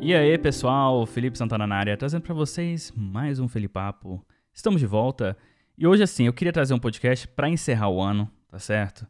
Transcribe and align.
E 0.00 0.14
aí, 0.14 0.36
pessoal, 0.36 1.06
Felipe 1.06 1.38
Santana 1.38 1.66
na 1.66 1.76
área, 1.76 1.96
trazendo 1.96 2.20
para 2.20 2.34
vocês 2.34 2.92
mais 2.94 3.40
um 3.40 3.48
Felipapo. 3.48 4.24
Estamos 4.52 4.78
de 4.78 4.86
volta. 4.86 5.34
E 5.78 5.86
hoje, 5.86 6.02
assim, 6.02 6.26
eu 6.26 6.32
queria 6.32 6.52
trazer 6.52 6.74
um 6.74 6.78
podcast 6.78 7.26
para 7.26 7.48
encerrar 7.48 7.88
o 7.88 8.02
ano, 8.02 8.30
tá 8.48 8.58
certo? 8.58 9.06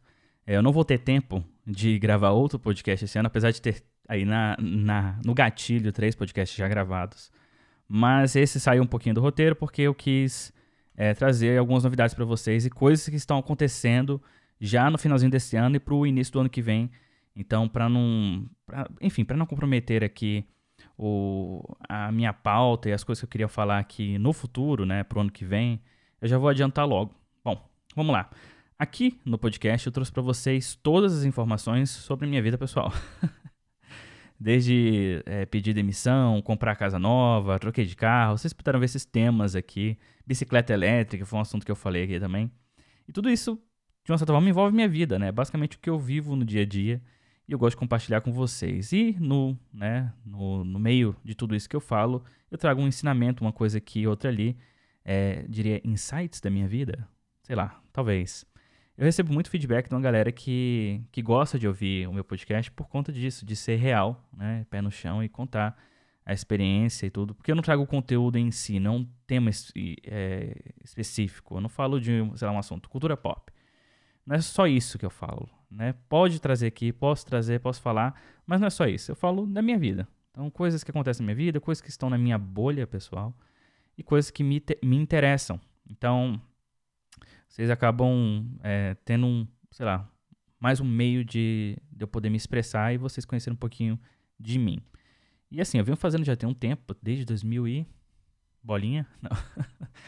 É, 0.47 0.55
eu 0.55 0.63
não 0.63 0.71
vou 0.71 0.85
ter 0.85 0.99
tempo 0.99 1.43
de 1.67 1.99
gravar 1.99 2.29
outro 2.29 2.57
podcast 2.57 3.03
esse 3.03 3.19
ano, 3.19 3.27
apesar 3.27 3.51
de 3.51 3.61
ter 3.61 3.83
aí 4.07 4.23
na, 4.23 4.55
na, 4.59 5.19
no 5.25 5.33
gatilho 5.33 5.91
três 5.91 6.15
podcasts 6.15 6.57
já 6.57 6.67
gravados. 6.67 7.29
Mas 7.87 8.35
esse 8.35 8.59
saiu 8.59 8.83
um 8.83 8.87
pouquinho 8.87 9.15
do 9.15 9.21
roteiro 9.21 9.55
porque 9.55 9.83
eu 9.83 9.93
quis 9.93 10.51
é, 10.95 11.13
trazer 11.13 11.57
algumas 11.59 11.83
novidades 11.83 12.15
para 12.15 12.25
vocês 12.25 12.65
e 12.65 12.69
coisas 12.69 13.07
que 13.07 13.15
estão 13.15 13.37
acontecendo 13.37 14.21
já 14.59 14.89
no 14.89 14.97
finalzinho 14.97 15.31
desse 15.31 15.55
ano 15.55 15.75
e 15.75 15.79
para 15.79 15.93
o 15.93 16.05
início 16.05 16.33
do 16.33 16.39
ano 16.39 16.49
que 16.49 16.61
vem. 16.61 16.89
Então, 17.35 17.67
para 17.67 17.89
não, 17.89 18.49
pra, 18.65 18.89
enfim, 19.01 19.25
para 19.25 19.35
não 19.35 19.45
comprometer 19.45 20.03
aqui 20.03 20.45
o, 20.97 21.61
a 21.87 22.11
minha 22.11 22.33
pauta 22.33 22.89
e 22.89 22.93
as 22.93 23.03
coisas 23.03 23.21
que 23.21 23.25
eu 23.25 23.29
queria 23.29 23.47
falar 23.47 23.79
aqui 23.79 24.17
no 24.17 24.31
futuro, 24.31 24.85
né, 24.85 25.03
pro 25.03 25.19
ano 25.19 25.31
que 25.31 25.43
vem, 25.43 25.81
eu 26.21 26.27
já 26.27 26.37
vou 26.37 26.49
adiantar 26.49 26.87
logo. 26.87 27.13
Bom, 27.43 27.69
vamos 27.95 28.13
lá. 28.13 28.29
Aqui 28.79 29.19
no 29.25 29.37
podcast 29.37 29.85
eu 29.85 29.93
trouxe 29.93 30.11
para 30.11 30.21
vocês 30.21 30.75
todas 30.75 31.17
as 31.17 31.23
informações 31.23 31.89
sobre 31.89 32.27
minha 32.27 32.41
vida 32.41 32.57
pessoal. 32.57 32.91
Desde 34.45 35.23
é, 35.25 35.43
pedir 35.43 35.73
demissão, 35.73 36.39
comprar 36.39 36.75
casa 36.75 36.99
nova, 36.99 37.57
troquei 37.57 37.83
de 37.83 37.95
carro, 37.95 38.37
vocês 38.37 38.53
puderam 38.53 38.79
ver 38.79 38.85
esses 38.85 39.03
temas 39.03 39.55
aqui. 39.55 39.97
Bicicleta 40.23 40.71
elétrica 40.71 41.25
foi 41.25 41.39
um 41.39 41.41
assunto 41.41 41.65
que 41.65 41.71
eu 41.71 41.75
falei 41.75 42.03
aqui 42.03 42.19
também. 42.19 42.51
E 43.07 43.11
tudo 43.11 43.27
isso, 43.27 43.59
de 44.03 44.11
uma 44.11 44.19
certa 44.19 44.31
forma, 44.31 44.47
envolve 44.47 44.75
minha 44.75 44.87
vida, 44.87 45.17
né? 45.17 45.31
Basicamente 45.31 45.77
o 45.77 45.79
que 45.79 45.89
eu 45.89 45.97
vivo 45.97 46.35
no 46.35 46.45
dia 46.45 46.61
a 46.61 46.65
dia 46.65 47.01
e 47.47 47.53
eu 47.53 47.57
gosto 47.57 47.71
de 47.71 47.79
compartilhar 47.79 48.21
com 48.21 48.31
vocês. 48.31 48.91
E 48.91 49.17
no, 49.19 49.57
né, 49.73 50.13
no, 50.23 50.63
no 50.63 50.77
meio 50.77 51.15
de 51.23 51.33
tudo 51.33 51.55
isso 51.55 51.67
que 51.67 51.75
eu 51.75 51.81
falo, 51.81 52.23
eu 52.51 52.57
trago 52.59 52.79
um 52.79 52.87
ensinamento, 52.87 53.43
uma 53.43 53.51
coisa 53.51 53.79
aqui, 53.79 54.05
outra 54.05 54.29
ali, 54.29 54.55
é, 55.03 55.43
diria 55.49 55.81
insights 55.83 56.39
da 56.39 56.51
minha 56.51 56.67
vida, 56.67 57.07
sei 57.41 57.55
lá, 57.55 57.81
talvez. 57.91 58.45
Eu 58.97 59.03
recebo 59.03 59.33
muito 59.33 59.49
feedback 59.49 59.89
de 59.89 59.95
uma 59.95 60.01
galera 60.01 60.31
que, 60.31 61.01
que 61.11 61.21
gosta 61.21 61.59
de 61.59 61.67
ouvir 61.67 62.07
o 62.07 62.13
meu 62.13 62.23
podcast 62.23 62.71
por 62.71 62.87
conta 62.87 63.11
disso, 63.11 63.45
de 63.45 63.55
ser 63.55 63.75
real, 63.75 64.23
né, 64.31 64.65
pé 64.69 64.81
no 64.81 64.89
chão 64.89 65.21
e 65.21 65.27
contar 65.27 65.77
a 66.25 66.33
experiência 66.33 67.05
e 67.05 67.09
tudo, 67.09 67.35
porque 67.35 67.51
eu 67.51 67.55
não 67.55 67.61
trago 67.61 67.83
o 67.83 67.87
conteúdo 67.87 68.37
em 68.37 68.49
si, 68.51 68.79
não 68.79 68.97
um 68.97 69.09
tema 69.27 69.51
é, 70.07 70.57
específico, 70.83 71.57
eu 71.57 71.61
não 71.61 71.69
falo 71.69 71.99
de, 71.99 72.11
sei 72.35 72.47
lá, 72.47 72.53
um 72.53 72.57
assunto, 72.57 72.89
cultura 72.89 73.15
pop. 73.15 73.51
Não 74.25 74.35
é 74.35 74.41
só 74.41 74.65
isso 74.65 74.97
que 74.97 75.05
eu 75.05 75.09
falo, 75.09 75.47
né? 75.69 75.93
Pode 76.09 76.39
trazer 76.41 76.65
aqui, 76.65 76.91
posso 76.91 77.25
trazer, 77.25 77.59
posso 77.59 77.79
falar, 77.79 78.19
mas 78.47 78.59
não 78.59 78.65
é 78.67 78.71
só 78.71 78.87
isso. 78.87 79.11
Eu 79.11 79.15
falo 79.15 79.45
da 79.45 79.61
minha 79.61 79.77
vida. 79.77 80.07
Então, 80.31 80.49
coisas 80.49 80.83
que 80.83 80.89
acontecem 80.89 81.23
na 81.23 81.27
minha 81.27 81.45
vida, 81.45 81.61
coisas 81.61 81.79
que 81.79 81.89
estão 81.89 82.09
na 82.09 82.17
minha 82.17 82.37
bolha 82.39 82.87
pessoal 82.87 83.37
e 83.95 84.01
coisas 84.01 84.31
que 84.31 84.43
me, 84.43 84.63
me 84.81 84.95
interessam. 84.95 85.61
Então, 85.87 86.41
vocês 87.47 87.69
acabam 87.69 88.45
é, 88.63 88.95
tendo 89.05 89.25
um, 89.25 89.47
sei 89.71 89.85
lá, 89.85 90.09
mais 90.59 90.79
um 90.79 90.85
meio 90.85 91.23
de, 91.23 91.77
de 91.91 92.03
eu 92.03 92.07
poder 92.07 92.29
me 92.29 92.37
expressar 92.37 92.93
e 92.93 92.97
vocês 92.97 93.25
conhecerem 93.25 93.55
um 93.55 93.59
pouquinho 93.59 93.99
de 94.39 94.57
mim. 94.59 94.79
E 95.51 95.61
assim, 95.61 95.77
eu 95.77 95.85
venho 95.85 95.97
fazendo 95.97 96.25
já 96.25 96.35
tem 96.35 96.49
um 96.49 96.53
tempo, 96.53 96.95
desde 97.01 97.25
2000 97.25 97.67
e... 97.67 97.87
Bolinha? 98.61 99.05
Não. 99.21 99.29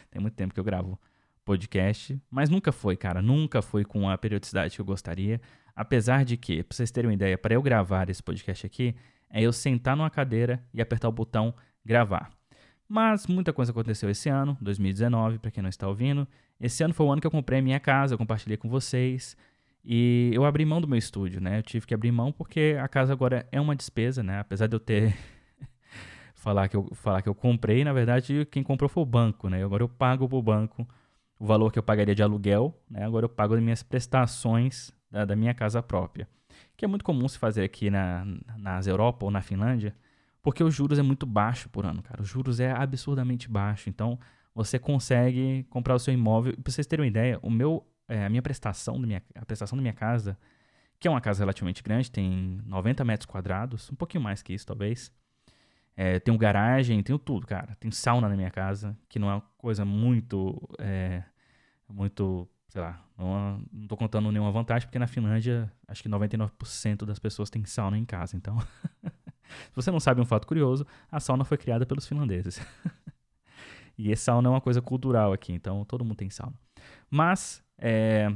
tem 0.09 0.19
muito 0.19 0.33
tempo 0.33 0.53
que 0.53 0.59
eu 0.59 0.63
gravo 0.63 0.99
podcast, 1.45 2.19
mas 2.29 2.49
nunca 2.49 2.73
foi, 2.73 2.97
cara, 2.97 3.21
nunca 3.21 3.61
foi 3.61 3.85
com 3.85 4.09
a 4.09 4.17
periodicidade 4.17 4.75
que 4.75 4.81
eu 4.81 4.85
gostaria. 4.85 5.39
Apesar 5.73 6.25
de 6.25 6.35
que, 6.35 6.63
pra 6.63 6.75
vocês 6.75 6.91
terem 6.91 7.07
uma 7.07 7.13
ideia, 7.13 7.37
para 7.37 7.53
eu 7.53 7.61
gravar 7.61 8.09
esse 8.09 8.21
podcast 8.21 8.65
aqui, 8.65 8.95
é 9.29 9.41
eu 9.41 9.53
sentar 9.53 9.95
numa 9.95 10.09
cadeira 10.09 10.61
e 10.73 10.81
apertar 10.81 11.07
o 11.07 11.11
botão 11.11 11.53
gravar. 11.85 12.36
Mas 12.87 13.27
muita 13.27 13.51
coisa 13.51 13.71
aconteceu 13.71 14.09
esse 14.09 14.29
ano, 14.29 14.57
2019, 14.61 15.39
para 15.39 15.51
quem 15.51 15.61
não 15.61 15.69
está 15.69 15.87
ouvindo. 15.87 16.27
Esse 16.59 16.83
ano 16.83 16.93
foi 16.93 17.05
o 17.05 17.11
ano 17.11 17.19
que 17.19 17.27
eu 17.27 17.31
comprei 17.31 17.59
a 17.59 17.61
minha 17.61 17.79
casa, 17.79 18.13
eu 18.13 18.17
compartilhei 18.17 18.57
com 18.57 18.69
vocês. 18.69 19.35
E 19.83 20.31
eu 20.33 20.45
abri 20.45 20.65
mão 20.65 20.81
do 20.81 20.87
meu 20.87 20.97
estúdio, 20.97 21.39
né? 21.41 21.59
Eu 21.59 21.63
tive 21.63 21.85
que 21.85 21.93
abrir 21.93 22.11
mão 22.11 22.31
porque 22.31 22.77
a 22.81 22.87
casa 22.87 23.13
agora 23.13 23.47
é 23.51 23.59
uma 23.59 23.75
despesa, 23.75 24.23
né? 24.23 24.39
Apesar 24.39 24.67
de 24.67 24.75
eu 24.75 24.79
ter 24.79 25.15
falar 26.35 26.67
que 26.67 26.75
eu 26.75 26.89
falar 26.93 27.21
que 27.21 27.29
eu 27.29 27.35
comprei, 27.35 27.83
na 27.83 27.93
verdade 27.93 28.45
quem 28.51 28.63
comprou 28.63 28.89
foi 28.89 29.03
o 29.03 29.05
banco, 29.05 29.49
né? 29.49 29.63
Agora 29.63 29.83
eu 29.83 29.89
pago 29.89 30.27
pro 30.27 30.41
banco 30.41 30.87
o 31.39 31.45
valor 31.45 31.71
que 31.71 31.79
eu 31.79 31.83
pagaria 31.83 32.15
de 32.15 32.23
aluguel, 32.23 32.73
né? 32.89 33.05
agora 33.05 33.25
eu 33.25 33.29
pago 33.29 33.53
as 33.53 33.61
minhas 33.61 33.83
prestações 33.83 34.91
da, 35.11 35.25
da, 35.25 35.35
minha 35.35 35.53
casa 35.53 35.81
própria. 35.81 36.27
Que 36.75 36.85
é 36.85 36.87
muito 36.87 37.05
comum 37.05 37.27
se 37.27 37.37
fazer 37.37 37.63
aqui 37.63 37.89
na, 37.89 38.25
nas 38.57 38.87
Europa 38.87 39.25
ou 39.25 39.31
na 39.31 39.41
Finlândia, 39.41 39.95
porque 40.47 40.63
os 40.63 40.73
juros 40.73 40.97
é 40.97 41.01
muito 41.01 41.25
baixo 41.25 41.67
por 41.67 41.85
ano, 41.85 42.01
cara. 42.01 42.21
Os 42.21 42.29
juros 42.29 42.61
é 42.61 42.71
absurdamente 42.71 43.49
baixo. 43.49 43.89
Então, 43.89 44.17
você 44.55 44.79
consegue 44.79 45.65
comprar 45.69 45.93
o 45.93 45.99
seu 45.99 46.13
imóvel. 46.13 46.53
Para 46.53 46.71
vocês 46.71 46.87
terem 46.87 47.03
uma 47.03 47.07
ideia, 47.09 47.37
o 47.41 47.49
meu, 47.49 47.85
é, 48.07 48.25
a 48.25 48.29
minha 48.29 48.41
prestação, 48.41 48.97
da 48.97 49.05
minha, 49.05 49.21
a 49.35 49.45
prestação 49.45 49.77
da 49.77 49.81
minha 49.81 49.93
casa, 49.93 50.39
que 51.01 51.05
é 51.05 51.11
uma 51.11 51.19
casa 51.19 51.39
relativamente 51.39 51.83
grande, 51.83 52.09
tem 52.09 52.61
90 52.65 53.03
metros 53.03 53.25
quadrados, 53.25 53.91
um 53.91 53.95
pouquinho 53.95 54.23
mais 54.23 54.41
que 54.41 54.53
isso, 54.53 54.65
talvez. 54.65 55.11
É, 55.97 56.17
tenho 56.17 56.37
garagem, 56.37 57.03
tenho 57.03 57.19
tudo, 57.19 57.45
cara. 57.45 57.75
Tem 57.77 57.91
sauna 57.91 58.29
na 58.29 58.35
minha 58.37 58.49
casa, 58.49 58.97
que 59.09 59.19
não 59.19 59.29
é 59.29 59.33
uma 59.33 59.43
coisa 59.57 59.83
muito. 59.83 60.57
É, 60.79 61.23
muito. 61.89 62.47
Sei 62.69 62.81
lá. 62.81 63.05
Não, 63.17 63.61
não 63.69 63.85
tô 63.85 63.97
contando 63.97 64.31
nenhuma 64.31 64.53
vantagem, 64.53 64.87
porque 64.87 64.97
na 64.97 65.07
Finlândia, 65.07 65.69
acho 65.89 66.01
que 66.01 66.07
99% 66.07 67.03
das 67.03 67.19
pessoas 67.19 67.49
têm 67.49 67.65
sauna 67.65 67.97
em 67.97 68.05
casa. 68.05 68.37
Então, 68.37 68.57
se 69.47 69.75
você 69.75 69.91
não 69.91 69.99
sabe 69.99 70.21
um 70.21 70.25
fato 70.25 70.47
curioso, 70.47 70.85
a 71.11 71.19
sauna 71.19 71.43
foi 71.43 71.57
criada 71.57 71.85
pelos 71.85 72.07
finlandeses. 72.07 72.59
e 73.97 74.15
sauna 74.15 74.49
é 74.49 74.51
uma 74.51 74.61
coisa 74.61 74.81
cultural 74.81 75.33
aqui, 75.33 75.53
então 75.53 75.83
todo 75.85 76.03
mundo 76.03 76.17
tem 76.17 76.29
sauna. 76.29 76.55
Mas, 77.09 77.63
é, 77.77 78.31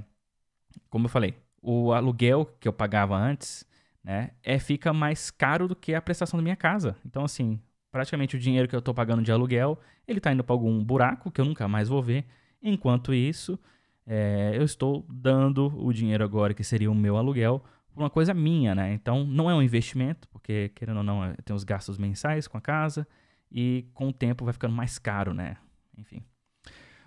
como 0.90 1.06
eu 1.06 1.10
falei, 1.10 1.36
o 1.62 1.94
aluguel 1.94 2.46
que 2.60 2.68
eu 2.68 2.74
pagava 2.74 3.16
antes 3.16 3.66
né, 4.04 4.32
é, 4.44 4.58
fica 4.58 4.92
mais 4.92 5.30
caro 5.30 5.68
do 5.68 5.76
que 5.76 5.94
a 5.94 6.02
prestação 6.02 6.38
da 6.38 6.44
minha 6.44 6.56
casa. 6.56 6.96
Então, 7.06 7.24
assim, 7.24 7.60
praticamente 7.92 8.36
o 8.36 8.40
dinheiro 8.40 8.68
que 8.68 8.76
eu 8.76 8.80
estou 8.80 8.94
pagando 8.94 9.22
de 9.22 9.32
aluguel, 9.32 9.80
ele 10.08 10.18
está 10.18 10.32
indo 10.32 10.44
para 10.44 10.54
algum 10.54 10.84
buraco 10.84 11.30
que 11.30 11.40
eu 11.40 11.46
nunca 11.46 11.68
mais 11.68 11.88
vou 11.88 12.02
ver. 12.02 12.26
Enquanto 12.62 13.14
isso, 13.14 13.60
é, 14.06 14.52
eu 14.56 14.64
estou 14.64 15.06
dando 15.10 15.68
o 15.78 15.94
dinheiro 15.94 16.24
agora, 16.24 16.54
que 16.54 16.64
seria 16.64 16.92
o 16.92 16.96
meu 16.96 17.18
aluguel, 17.18 17.64
por 17.94 18.02
uma 18.02 18.10
coisa 18.10 18.34
minha, 18.34 18.74
né? 18.74 18.94
Então, 18.94 19.26
não 19.26 19.50
é 19.50 19.56
um 19.56 19.62
investimento, 19.62 20.28
porque, 20.30 20.70
querendo 20.76 20.98
ou 20.98 21.04
não, 21.04 21.34
tem 21.44 21.56
os 21.56 21.64
gastos 21.64 21.98
mensais 21.98 22.48
com 22.48 22.58
a 22.58 22.62
casa, 22.62 23.08
e 23.52 23.86
com 23.94 24.08
o 24.08 24.14
tempo 24.14 24.46
vai 24.46 24.54
ficando 24.54 24.74
mais 24.74 24.98
caro, 24.98 25.34
né? 25.34 25.58
Enfim. 25.98 26.24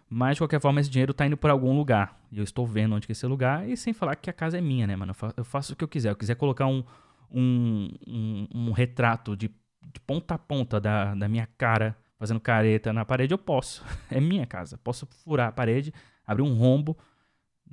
Mas, 0.09 0.37
de 0.37 0.43
qualquer 0.43 0.61
forma, 0.61 0.81
esse 0.81 0.91
dinheiro 0.91 1.13
está 1.13 1.27
indo 1.27 1.37
para 1.37 1.53
algum 1.53 1.77
lugar. 1.77 2.21
E 2.31 2.39
eu 2.39 2.45
estou 2.45 2.67
vendo 2.67 2.95
onde 2.95 3.07
que 3.07 3.13
é 3.13 3.15
esse 3.15 3.27
lugar. 3.27 3.69
E 3.69 3.77
sem 3.77 3.93
falar 3.93 4.15
que 4.17 4.29
a 4.29 4.33
casa 4.33 4.59
é 4.59 4.61
minha, 4.61 4.87
né, 4.87 4.95
mano? 4.95 5.15
Eu 5.37 5.45
faço 5.45 5.73
o 5.73 5.77
que 5.77 5.83
eu 5.83 5.89
quiser. 5.89 6.11
Eu 6.11 6.17
quiser 6.17 6.37
colocar 6.37 6.67
um, 6.67 6.85
um, 7.31 7.89
um, 8.07 8.49
um 8.55 8.73
retrato 8.73 9.37
de, 9.37 9.49
de, 9.49 10.01
ponta 10.07 10.35
a 10.35 10.39
ponta 10.39 10.81
da, 10.81 11.15
da 11.15 11.29
minha 11.29 11.49
cara, 11.59 11.97
fazendo 12.19 12.39
careta 12.39 12.93
na 12.93 13.05
parede, 13.05 13.33
eu 13.33 13.39
posso. 13.39 13.85
É 14.11 14.21
minha 14.21 14.47
casa. 14.47 14.79
Posso 14.79 15.07
furar 15.07 15.49
a 15.49 15.53
parede, 15.53 15.93
abrir 16.27 16.43
um 16.43 16.55
rombo. 16.55 16.97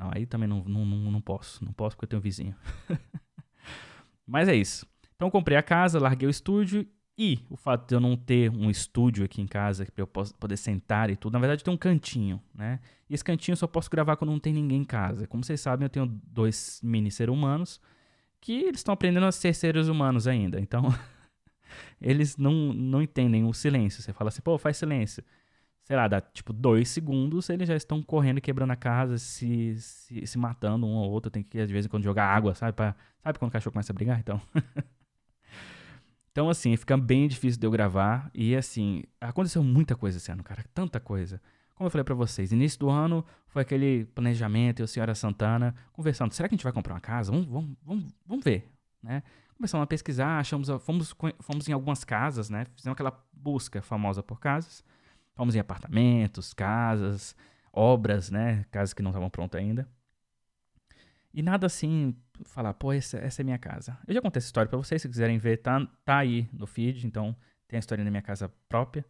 Não, 0.01 0.09
aí 0.11 0.25
também 0.25 0.49
não, 0.49 0.63
não, 0.63 0.83
não, 0.83 1.11
não 1.11 1.21
posso. 1.21 1.63
Não 1.63 1.71
posso 1.71 1.95
porque 1.95 2.05
eu 2.05 2.09
tenho 2.09 2.19
um 2.19 2.23
vizinho. 2.23 2.55
Mas 4.25 4.49
é 4.49 4.55
isso. 4.55 4.87
Então 5.15 5.29
comprei 5.29 5.55
a 5.55 5.61
casa, 5.61 5.99
larguei 5.99 6.27
o 6.27 6.31
estúdio 6.31 6.87
e 7.15 7.39
o 7.51 7.55
fato 7.55 7.87
de 7.87 7.93
eu 7.93 7.99
não 7.99 8.17
ter 8.17 8.49
um 8.49 8.71
estúdio 8.71 9.23
aqui 9.23 9.41
em 9.41 9.45
casa 9.45 9.85
para 9.85 10.01
eu 10.01 10.07
poder 10.07 10.57
sentar 10.57 11.11
e 11.11 11.15
tudo, 11.15 11.33
na 11.33 11.39
verdade 11.39 11.63
tem 11.63 11.71
um 11.71 11.77
cantinho, 11.77 12.41
né? 12.55 12.79
E 13.07 13.13
esse 13.13 13.23
cantinho 13.23 13.53
eu 13.53 13.57
só 13.57 13.67
posso 13.67 13.91
gravar 13.91 14.15
quando 14.15 14.31
não 14.31 14.39
tem 14.39 14.53
ninguém 14.53 14.79
em 14.79 14.85
casa. 14.85 15.27
Como 15.27 15.43
vocês 15.43 15.61
sabem, 15.61 15.85
eu 15.85 15.89
tenho 15.89 16.07
dois 16.07 16.79
mini 16.81 17.11
seres 17.11 17.31
humanos 17.31 17.79
que 18.39 18.53
eles 18.53 18.79
estão 18.79 18.93
aprendendo 18.93 19.27
a 19.27 19.31
ser 19.31 19.53
seres 19.53 19.87
humanos 19.87 20.25
ainda. 20.25 20.59
Então, 20.59 20.83
eles 22.01 22.37
não, 22.37 22.73
não 22.73 23.03
entendem 23.03 23.43
o 23.43 23.53
silêncio. 23.53 24.01
Você 24.01 24.13
fala 24.13 24.29
assim, 24.29 24.41
pô, 24.41 24.57
faz 24.57 24.77
silêncio. 24.77 25.23
Sei 25.83 25.95
lá, 25.95 26.07
dá 26.07 26.21
tipo 26.21 26.53
dois 26.53 26.89
segundos, 26.89 27.49
eles 27.49 27.67
já 27.67 27.75
estão 27.75 28.01
correndo, 28.01 28.39
quebrando 28.39 28.71
a 28.71 28.75
casa, 28.75 29.17
se, 29.17 29.75
se, 29.79 30.25
se 30.25 30.37
matando 30.37 30.85
um 30.85 30.93
ou 30.93 31.11
outro. 31.11 31.31
Tem 31.31 31.43
que, 31.43 31.59
às 31.59 31.69
vezes, 31.69 31.87
quando 31.89 32.03
jogar 32.03 32.25
água, 32.25 32.55
sabe? 32.55 32.73
Pra, 32.73 32.95
sabe 33.23 33.39
quando 33.39 33.49
o 33.49 33.51
cachorro 33.51 33.73
começa 33.73 33.91
a 33.91 33.95
brigar? 33.95 34.19
Então. 34.19 34.41
Então, 36.31 36.49
assim, 36.49 36.77
fica 36.77 36.95
bem 36.95 37.27
difícil 37.27 37.59
de 37.59 37.67
eu 37.67 37.71
gravar. 37.71 38.31
E, 38.33 38.55
assim, 38.55 39.03
aconteceu 39.19 39.61
muita 39.61 39.97
coisa 39.97 40.17
esse 40.17 40.31
ano, 40.31 40.41
cara. 40.41 40.63
Tanta 40.73 40.97
coisa. 40.97 41.41
Como 41.75 41.87
eu 41.87 41.91
falei 41.91 42.03
para 42.03 42.15
vocês, 42.15 42.51
início 42.51 42.79
do 42.79 42.89
ano 42.89 43.25
foi 43.47 43.63
aquele 43.63 44.05
planejamento, 44.05 44.81
eu 44.81 44.87
senhora 44.87 45.15
Santana 45.15 45.75
conversando. 45.91 46.31
Será 46.31 46.47
que 46.47 46.53
a 46.53 46.55
gente 46.55 46.63
vai 46.63 46.71
comprar 46.71 46.93
uma 46.93 47.01
casa? 47.01 47.31
Vamos, 47.31 47.47
vamos, 47.47 47.75
vamos, 47.83 48.05
vamos 48.25 48.45
ver, 48.45 48.71
né? 49.01 49.23
Começamos 49.57 49.83
a 49.83 49.87
pesquisar, 49.87 50.39
achamos, 50.39 50.69
fomos, 50.83 51.13
fomos 51.39 51.67
em 51.67 51.73
algumas 51.73 52.03
casas, 52.03 52.49
né? 52.49 52.65
Fizemos 52.75 52.93
aquela 52.93 53.19
busca 53.33 53.81
famosa 53.81 54.21
por 54.21 54.39
casas. 54.39 54.83
Fomos 55.33 55.55
em 55.55 55.59
apartamentos, 55.59 56.53
casas, 56.53 57.35
obras, 57.71 58.29
né? 58.29 58.65
Casas 58.71 58.93
que 58.93 59.01
não 59.01 59.11
estavam 59.11 59.29
prontas 59.29 59.59
ainda. 59.59 59.87
E 61.33 61.41
nada 61.41 61.65
assim, 61.65 62.15
falar, 62.43 62.73
pô, 62.73 62.91
essa, 62.91 63.17
essa 63.17 63.41
é 63.41 63.43
minha 63.43 63.57
casa. 63.57 63.97
Eu 64.07 64.13
já 64.13 64.21
contei 64.21 64.39
essa 64.39 64.47
história 64.47 64.69
para 64.69 64.77
vocês, 64.77 65.01
se 65.01 65.07
quiserem 65.07 65.37
ver, 65.37 65.57
tá, 65.57 65.87
tá 66.03 66.17
aí 66.17 66.49
no 66.51 66.67
feed, 66.67 67.07
então 67.07 67.35
tem 67.67 67.77
a 67.77 67.79
história 67.79 68.03
da 68.03 68.11
minha 68.11 68.21
casa 68.21 68.51
própria. 68.67 69.05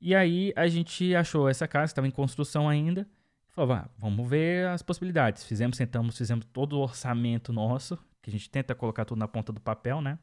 E 0.00 0.14
aí 0.14 0.52
a 0.54 0.68
gente 0.68 1.14
achou 1.14 1.48
essa 1.48 1.66
casa, 1.66 1.86
estava 1.86 2.06
em 2.06 2.10
construção 2.10 2.68
ainda, 2.68 3.08
falou, 3.48 3.74
ah, 3.74 3.88
vamos 3.98 4.28
ver 4.28 4.68
as 4.68 4.82
possibilidades. 4.82 5.44
Fizemos, 5.44 5.76
sentamos, 5.76 6.16
fizemos 6.16 6.46
todo 6.52 6.74
o 6.74 6.80
orçamento 6.80 7.52
nosso, 7.52 7.98
que 8.22 8.30
a 8.30 8.32
gente 8.32 8.48
tenta 8.48 8.74
colocar 8.74 9.04
tudo 9.04 9.18
na 9.18 9.28
ponta 9.28 9.52
do 9.52 9.60
papel, 9.60 10.00
né? 10.00 10.18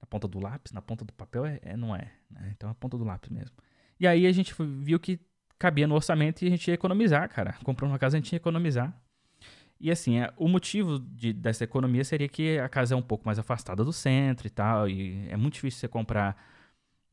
Na 0.00 0.06
ponta 0.06 0.28
do 0.28 0.38
lápis, 0.38 0.72
na 0.72 0.82
ponta 0.82 1.04
do 1.04 1.12
papel 1.12 1.46
é, 1.46 1.58
é 1.62 1.76
não 1.76 1.96
é, 1.96 2.12
né? 2.30 2.50
Então 2.54 2.68
é 2.68 2.72
a 2.72 2.74
ponta 2.74 2.98
do 2.98 3.04
lápis 3.04 3.30
mesmo. 3.30 3.56
E 3.98 4.06
aí 4.06 4.26
a 4.26 4.32
gente 4.32 4.54
viu 4.58 4.98
que 4.98 5.20
cabia 5.58 5.86
no 5.86 5.94
orçamento 5.94 6.42
e 6.42 6.48
a 6.48 6.50
gente 6.50 6.68
ia 6.68 6.74
economizar, 6.74 7.28
cara. 7.28 7.54
Comprando 7.64 7.92
uma 7.92 7.98
casa 7.98 8.16
a 8.16 8.20
gente 8.20 8.32
ia 8.32 8.36
economizar. 8.36 8.94
E 9.80 9.90
assim, 9.90 10.18
é, 10.18 10.32
o 10.36 10.48
motivo 10.48 10.98
de, 10.98 11.32
dessa 11.32 11.64
economia 11.64 12.04
seria 12.04 12.28
que 12.28 12.58
a 12.58 12.68
casa 12.68 12.94
é 12.94 12.96
um 12.96 13.02
pouco 13.02 13.26
mais 13.26 13.38
afastada 13.38 13.84
do 13.84 13.92
centro 13.92 14.46
e 14.46 14.50
tal, 14.50 14.88
e 14.88 15.28
é 15.28 15.36
muito 15.36 15.54
difícil 15.54 15.80
você 15.80 15.88
comprar 15.88 16.36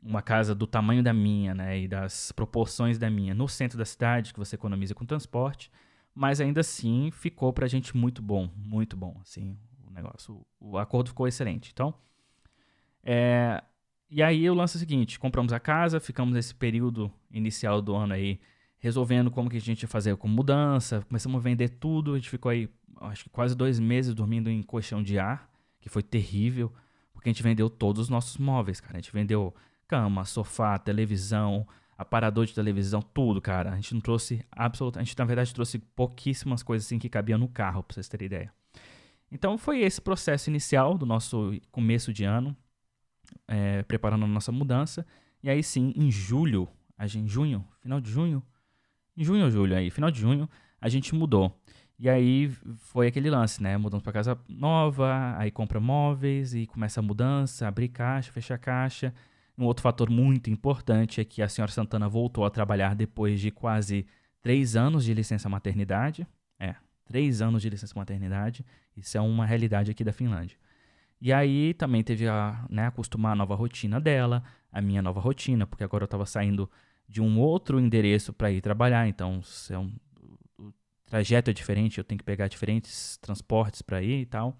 uma 0.01 0.21
casa 0.21 0.55
do 0.55 0.65
tamanho 0.65 1.03
da 1.03 1.13
minha, 1.13 1.53
né, 1.53 1.79
e 1.79 1.87
das 1.87 2.31
proporções 2.31 2.97
da 2.97 3.09
minha 3.09 3.33
no 3.33 3.47
centro 3.47 3.77
da 3.77 3.85
cidade, 3.85 4.33
que 4.33 4.39
você 4.39 4.55
economiza 4.55 4.95
com 4.95 5.05
transporte, 5.05 5.71
mas 6.13 6.41
ainda 6.41 6.61
assim 6.61 7.11
ficou 7.11 7.51
pra 7.53 7.67
gente 7.67 7.95
muito 7.95 8.21
bom, 8.21 8.49
muito 8.55 8.95
bom, 8.95 9.17
assim, 9.21 9.57
o 9.85 9.91
negócio, 9.91 10.45
o, 10.59 10.71
o 10.71 10.77
acordo 10.77 11.09
ficou 11.09 11.27
excelente. 11.27 11.71
Então, 11.73 11.93
é, 13.03 13.61
e 14.11 14.21
aí 14.21 14.49
o 14.49 14.53
lance 14.53 14.75
é 14.75 14.77
o 14.77 14.79
seguinte, 14.79 15.17
compramos 15.17 15.53
a 15.53 15.59
casa, 15.59 15.99
ficamos 15.99 16.33
nesse 16.33 16.53
período 16.53 17.11
inicial 17.31 17.81
do 17.81 17.95
ano 17.95 18.13
aí 18.13 18.39
resolvendo 18.77 19.29
como 19.29 19.49
que 19.49 19.57
a 19.57 19.61
gente 19.61 19.83
ia 19.83 19.87
fazer 19.87 20.17
com 20.17 20.27
mudança, 20.27 21.05
começamos 21.07 21.37
a 21.37 21.41
vender 21.41 21.69
tudo, 21.69 22.13
a 22.13 22.17
gente 22.17 22.29
ficou 22.29 22.49
aí, 22.49 22.67
acho 22.99 23.23
que 23.23 23.29
quase 23.29 23.55
dois 23.55 23.79
meses 23.79 24.13
dormindo 24.13 24.49
em 24.49 24.61
colchão 24.61 25.01
de 25.01 25.19
ar, 25.19 25.49
que 25.79 25.87
foi 25.87 26.01
terrível, 26.01 26.73
porque 27.13 27.29
a 27.29 27.31
gente 27.31 27.43
vendeu 27.43 27.69
todos 27.69 28.01
os 28.01 28.09
nossos 28.09 28.37
móveis, 28.37 28.81
cara. 28.81 28.97
A 28.97 28.99
gente 28.99 29.13
vendeu 29.13 29.53
cama, 29.87 30.25
sofá, 30.25 30.79
televisão, 30.79 31.67
aparador 31.95 32.47
de 32.47 32.55
televisão, 32.55 33.01
tudo, 33.01 33.39
cara. 33.39 33.71
A 33.71 33.75
gente 33.75 33.93
não 33.93 34.01
trouxe 34.01 34.43
absolutamente, 34.51 35.07
a 35.07 35.09
gente 35.09 35.19
na 35.19 35.25
verdade 35.25 35.53
trouxe 35.53 35.77
pouquíssimas 35.77 36.63
coisas 36.63 36.87
assim 36.87 36.97
que 36.97 37.07
cabiam 37.07 37.37
no 37.37 37.47
carro, 37.47 37.83
pra 37.83 37.93
vocês 37.93 38.09
terem 38.09 38.25
ideia. 38.25 38.51
Então 39.31 39.59
foi 39.59 39.81
esse 39.81 40.01
processo 40.01 40.49
inicial 40.49 40.97
do 40.97 41.05
nosso 41.05 41.53
começo 41.71 42.11
de 42.11 42.23
ano, 42.23 42.57
é, 43.47 43.83
preparando 43.83 44.25
a 44.25 44.27
nossa 44.27 44.51
mudança. 44.51 45.05
E 45.43 45.49
aí 45.49 45.63
sim, 45.63 45.93
em 45.95 46.11
julho, 46.11 46.67
em 47.15 47.27
junho, 47.27 47.65
final 47.81 47.99
de 47.99 48.09
junho, 48.11 48.43
em 49.17 49.23
junho 49.23 49.45
ou 49.45 49.51
julho 49.51 49.75
aí, 49.75 49.89
final 49.89 50.11
de 50.11 50.19
junho, 50.19 50.49
a 50.79 50.89
gente 50.89 51.13
mudou. 51.15 51.55
E 51.99 52.09
aí 52.09 52.49
foi 52.77 53.07
aquele 53.07 53.29
lance, 53.29 53.61
né? 53.61 53.77
Mudamos 53.77 54.03
para 54.03 54.11
casa 54.11 54.35
nova, 54.49 55.35
aí 55.37 55.51
compra 55.51 55.79
móveis 55.79 56.55
e 56.55 56.65
começa 56.65 56.99
a 56.99 57.03
mudança, 57.03 57.67
abrir 57.67 57.89
caixa, 57.89 58.31
fechar 58.31 58.57
caixa. 58.57 59.13
Um 59.55 59.65
outro 59.65 59.83
fator 59.83 60.09
muito 60.09 60.49
importante 60.49 61.21
é 61.21 61.23
que 61.23 61.43
a 61.43 61.47
senhora 61.47 61.71
Santana 61.71 62.09
voltou 62.09 62.43
a 62.43 62.49
trabalhar 62.49 62.95
depois 62.95 63.39
de 63.39 63.51
quase 63.51 64.07
três 64.41 64.75
anos 64.75 65.05
de 65.05 65.13
licença 65.13 65.47
maternidade. 65.47 66.25
É, 66.59 66.75
três 67.05 67.39
anos 67.39 67.61
de 67.61 67.69
licença 67.69 67.93
maternidade. 67.95 68.65
Isso 68.97 69.15
é 69.15 69.21
uma 69.21 69.45
realidade 69.45 69.91
aqui 69.91 70.03
da 70.03 70.11
Finlândia. 70.11 70.57
E 71.21 71.31
aí 71.31 71.73
também 71.75 72.03
teve 72.03 72.27
a 72.27 72.65
né, 72.67 72.87
acostumar 72.87 73.33
a 73.33 73.35
nova 73.35 73.53
rotina 73.53 74.01
dela, 74.01 74.43
a 74.71 74.81
minha 74.81 75.01
nova 75.01 75.19
rotina, 75.19 75.67
porque 75.67 75.83
agora 75.83 76.03
eu 76.03 76.05
estava 76.05 76.25
saindo 76.25 76.69
de 77.07 77.21
um 77.21 77.39
outro 77.39 77.79
endereço 77.79 78.33
para 78.33 78.51
ir 78.51 78.61
trabalhar, 78.61 79.07
então 79.07 79.41
é 79.69 79.77
um, 79.77 79.93
o 80.57 80.73
trajeto 81.05 81.51
é 81.51 81.53
diferente, 81.53 81.99
eu 81.99 82.03
tenho 82.03 82.17
que 82.17 82.23
pegar 82.23 82.47
diferentes 82.47 83.17
transportes 83.17 83.81
para 83.81 84.01
ir 84.01 84.21
e 84.21 84.25
tal. 84.25 84.57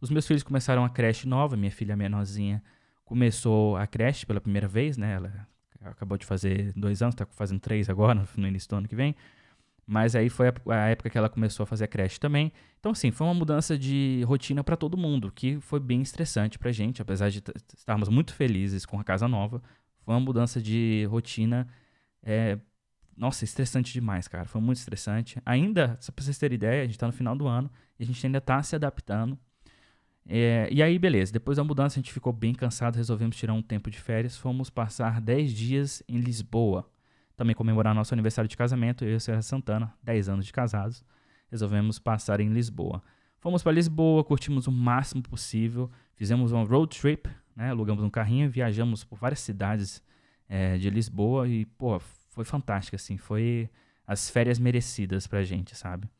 Os 0.00 0.10
meus 0.10 0.26
filhos 0.26 0.42
começaram 0.42 0.84
a 0.84 0.88
creche 0.90 1.28
nova, 1.28 1.56
minha 1.56 1.70
filha 1.70 1.94
menorzinha 1.96 2.62
começou 3.04 3.76
a 3.76 3.86
creche 3.88 4.24
pela 4.24 4.40
primeira 4.40 4.68
vez, 4.68 4.96
né? 4.96 5.14
Ela 5.14 5.48
acabou 5.82 6.16
de 6.16 6.24
fazer 6.24 6.72
dois 6.74 7.02
anos, 7.02 7.14
está 7.14 7.26
fazendo 7.26 7.58
três 7.58 7.90
agora, 7.90 8.26
no 8.36 8.46
início 8.46 8.68
do 8.68 8.76
ano 8.76 8.88
que 8.88 8.94
vem. 8.94 9.16
Mas 9.92 10.14
aí 10.14 10.28
foi 10.28 10.46
a, 10.68 10.88
época 10.88 11.10
que 11.10 11.18
ela 11.18 11.28
começou 11.28 11.64
a 11.64 11.66
fazer 11.66 11.82
a 11.82 11.88
creche 11.88 12.20
também. 12.20 12.52
Então, 12.78 12.92
assim, 12.92 13.10
foi 13.10 13.26
uma 13.26 13.34
mudança 13.34 13.76
de 13.76 14.22
rotina 14.24 14.62
para 14.62 14.76
todo 14.76 14.96
mundo, 14.96 15.32
que 15.32 15.58
foi 15.60 15.80
bem 15.80 16.00
estressante 16.00 16.60
pra 16.60 16.70
gente, 16.70 17.02
apesar 17.02 17.28
de 17.28 17.42
estarmos 17.76 18.08
muito 18.08 18.32
felizes 18.32 18.86
com 18.86 19.00
a 19.00 19.02
casa 19.02 19.26
nova. 19.26 19.60
Foi 20.04 20.14
uma 20.14 20.20
mudança 20.20 20.62
de 20.62 21.08
rotina 21.10 21.66
é, 22.22 22.56
nossa, 23.16 23.44
estressante 23.44 23.92
demais, 23.92 24.28
cara. 24.28 24.46
Foi 24.46 24.60
muito 24.60 24.78
estressante. 24.78 25.42
Ainda, 25.44 25.98
só 26.00 26.12
pra 26.12 26.24
vocês 26.24 26.38
terem 26.38 26.54
ideia, 26.54 26.82
a 26.82 26.86
gente 26.86 26.96
tá 26.96 27.08
no 27.08 27.12
final 27.12 27.34
do 27.36 27.48
ano 27.48 27.68
e 27.98 28.04
a 28.04 28.06
gente 28.06 28.24
ainda 28.24 28.40
tá 28.40 28.62
se 28.62 28.76
adaptando. 28.76 29.36
É, 30.24 30.68
e 30.70 30.82
aí, 30.82 30.98
beleza. 31.00 31.32
Depois 31.32 31.56
da 31.56 31.64
mudança, 31.64 31.98
a 31.98 32.00
gente 32.00 32.12
ficou 32.12 32.32
bem 32.32 32.54
cansado, 32.54 32.94
resolvemos 32.94 33.36
tirar 33.36 33.54
um 33.54 33.62
tempo 33.62 33.90
de 33.90 34.00
férias. 34.00 34.36
Fomos 34.36 34.70
passar 34.70 35.20
10 35.20 35.52
dias 35.52 36.02
em 36.08 36.18
Lisboa. 36.18 36.89
Também 37.40 37.54
comemorar 37.54 37.94
nosso 37.94 38.12
aniversário 38.12 38.46
de 38.46 38.54
casamento, 38.54 39.02
eu 39.02 39.12
e 39.12 39.14
a 39.14 39.18
Serra 39.18 39.40
Santana, 39.40 39.94
10 40.02 40.28
anos 40.28 40.44
de 40.44 40.52
casados. 40.52 41.02
Resolvemos 41.50 41.98
passar 41.98 42.38
em 42.38 42.50
Lisboa. 42.50 43.02
Fomos 43.38 43.62
para 43.62 43.72
Lisboa, 43.72 44.22
curtimos 44.22 44.66
o 44.66 44.70
máximo 44.70 45.22
possível. 45.22 45.90
Fizemos 46.14 46.52
um 46.52 46.62
road 46.64 47.00
trip, 47.00 47.30
né? 47.56 47.70
alugamos 47.70 48.04
um 48.04 48.10
carrinho, 48.10 48.50
viajamos 48.50 49.04
por 49.04 49.16
várias 49.16 49.40
cidades 49.40 50.02
é, 50.50 50.76
de 50.76 50.90
Lisboa 50.90 51.48
e, 51.48 51.64
pô, 51.64 51.98
foi 52.28 52.44
fantástico, 52.44 52.96
assim, 52.96 53.16
foi 53.16 53.70
as 54.06 54.28
férias 54.28 54.58
merecidas 54.58 55.26
pra 55.26 55.42
gente, 55.42 55.74
sabe? 55.74 56.10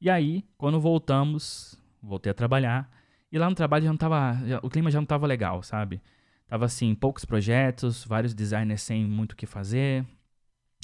E 0.00 0.08
aí, 0.08 0.44
quando 0.56 0.78
voltamos, 0.78 1.76
voltei 2.00 2.30
a 2.30 2.34
trabalhar, 2.34 2.88
e 3.32 3.36
lá 3.36 3.50
no 3.50 3.56
trabalho 3.56 3.82
já 3.82 3.90
não 3.90 3.98
tava, 3.98 4.40
já, 4.46 4.60
o 4.62 4.70
clima 4.70 4.92
já 4.92 5.00
não 5.00 5.06
tava 5.06 5.26
legal, 5.26 5.60
sabe? 5.64 6.00
Tava 6.46 6.66
assim, 6.66 6.94
poucos 6.94 7.24
projetos, 7.24 8.04
vários 8.04 8.32
designers 8.32 8.82
sem 8.82 9.04
muito 9.04 9.32
o 9.32 9.36
que 9.36 9.44
fazer, 9.44 10.06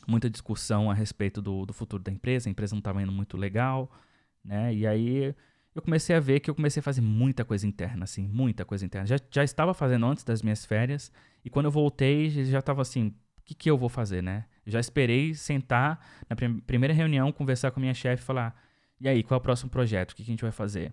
muita 0.06 0.28
discussão 0.28 0.90
a 0.90 0.94
respeito 0.94 1.40
do, 1.40 1.66
do 1.66 1.72
futuro 1.72 2.02
da 2.02 2.10
empresa, 2.10 2.48
a 2.48 2.50
empresa 2.50 2.74
não 2.74 2.82
tava 2.82 3.02
indo 3.02 3.12
muito 3.12 3.36
legal, 3.36 3.90
né? 4.44 4.74
E 4.74 4.86
aí 4.86 5.34
eu 5.74 5.82
comecei 5.82 6.14
a 6.14 6.20
ver 6.20 6.40
que 6.40 6.50
eu 6.50 6.54
comecei 6.54 6.80
a 6.80 6.82
fazer 6.82 7.00
muita 7.00 7.44
coisa 7.44 7.66
interna, 7.66 8.04
assim, 8.04 8.26
muita 8.28 8.64
coisa 8.64 8.84
interna. 8.84 9.06
Já, 9.06 9.16
já 9.30 9.44
estava 9.44 9.72
fazendo 9.72 10.06
antes 10.06 10.24
das 10.24 10.42
minhas 10.42 10.64
férias, 10.64 11.10
e 11.44 11.50
quando 11.50 11.66
eu 11.66 11.72
voltei, 11.72 12.30
já 12.30 12.58
estava 12.58 12.82
assim, 12.82 13.08
o 13.08 13.42
que, 13.44 13.54
que 13.54 13.70
eu 13.70 13.76
vou 13.78 13.88
fazer, 13.88 14.22
né? 14.22 14.44
já 14.66 14.78
esperei 14.78 15.34
sentar 15.34 16.00
na 16.28 16.36
prim 16.36 16.58
primeira 16.60 16.94
reunião, 16.94 17.32
conversar 17.32 17.70
com 17.70 17.80
a 17.80 17.82
minha 17.82 17.94
chefe 17.94 18.22
e 18.22 18.26
falar, 18.26 18.56
e 19.00 19.08
aí, 19.08 19.22
qual 19.22 19.36
é 19.36 19.40
o 19.40 19.42
próximo 19.42 19.68
projeto? 19.68 20.12
O 20.12 20.14
que, 20.14 20.22
que 20.22 20.30
a 20.30 20.32
gente 20.32 20.42
vai 20.42 20.52
fazer? 20.52 20.92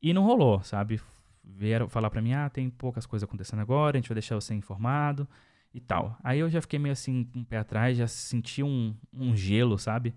E 0.00 0.14
não 0.14 0.24
rolou, 0.24 0.62
sabe? 0.62 1.00
Vieram 1.44 1.88
falar 1.88 2.08
para 2.08 2.22
mim, 2.22 2.32
ah, 2.32 2.48
tem 2.48 2.70
poucas 2.70 3.04
coisas 3.04 3.28
acontecendo 3.28 3.60
agora, 3.60 3.96
a 3.96 4.00
gente 4.00 4.08
vai 4.08 4.14
deixar 4.14 4.36
você 4.36 4.54
informado 4.54 5.28
e 5.74 5.80
tal. 5.80 6.18
Aí 6.22 6.38
eu 6.38 6.50
já 6.50 6.60
fiquei 6.60 6.78
meio 6.78 6.92
assim, 6.92 7.28
um 7.34 7.44
pé 7.44 7.58
atrás, 7.58 7.96
já 7.96 8.06
senti 8.06 8.62
um, 8.62 8.94
um 9.12 9.36
gelo, 9.36 9.78
sabe? 9.78 10.14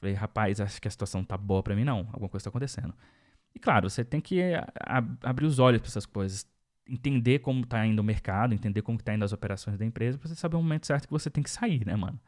Falei, 0.00 0.14
rapaz, 0.14 0.60
acho 0.60 0.80
que 0.80 0.88
a 0.88 0.90
situação 0.90 1.24
tá 1.24 1.36
boa 1.36 1.62
para 1.62 1.74
mim, 1.74 1.84
não. 1.84 2.08
Alguma 2.12 2.28
coisa 2.28 2.44
tá 2.44 2.50
acontecendo. 2.50 2.94
E 3.54 3.58
claro, 3.58 3.88
você 3.88 4.04
tem 4.04 4.20
que 4.20 4.40
abrir 5.22 5.46
os 5.46 5.58
olhos 5.58 5.80
para 5.80 5.88
essas 5.88 6.06
coisas, 6.06 6.46
entender 6.88 7.38
como 7.38 7.62
está 7.62 7.86
indo 7.86 8.00
o 8.00 8.04
mercado, 8.04 8.52
entender 8.52 8.82
como 8.82 8.98
está 8.98 9.14
indo 9.14 9.24
as 9.24 9.32
operações 9.32 9.78
da 9.78 9.84
empresa, 9.84 10.18
para 10.18 10.28
você 10.28 10.34
saber 10.34 10.56
o 10.56 10.62
momento 10.62 10.86
certo 10.86 11.06
que 11.06 11.12
você 11.12 11.30
tem 11.30 11.42
que 11.42 11.50
sair, 11.50 11.86
né, 11.86 11.94
mano? 11.94 12.18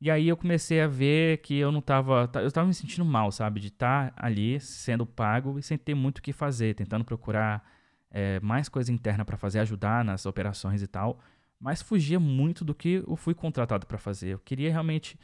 E 0.00 0.10
aí 0.10 0.28
eu 0.28 0.36
comecei 0.36 0.80
a 0.80 0.88
ver 0.88 1.38
que 1.38 1.56
eu 1.56 1.70
não 1.70 1.80
tava, 1.80 2.28
eu 2.34 2.50
tava 2.50 2.66
me 2.66 2.74
sentindo 2.74 3.04
mal, 3.04 3.30
sabe, 3.30 3.60
de 3.60 3.68
estar 3.68 4.10
tá 4.10 4.26
ali 4.26 4.58
sendo 4.60 5.06
pago 5.06 5.58
e 5.58 5.62
sem 5.62 5.78
ter 5.78 5.94
muito 5.94 6.18
o 6.18 6.22
que 6.22 6.32
fazer, 6.32 6.74
tentando 6.74 7.04
procurar 7.04 7.64
é, 8.10 8.40
mais 8.40 8.68
coisa 8.68 8.92
interna 8.92 9.24
para 9.24 9.36
fazer, 9.36 9.60
ajudar 9.60 10.04
nas 10.04 10.26
operações 10.26 10.82
e 10.82 10.86
tal, 10.88 11.20
mas 11.62 11.80
fugia 11.80 12.18
muito 12.18 12.64
do 12.64 12.74
que 12.74 13.04
eu 13.06 13.14
fui 13.14 13.34
contratado 13.34 13.86
para 13.86 13.96
fazer. 13.96 14.30
Eu 14.30 14.38
queria 14.40 14.70
realmente 14.70 15.16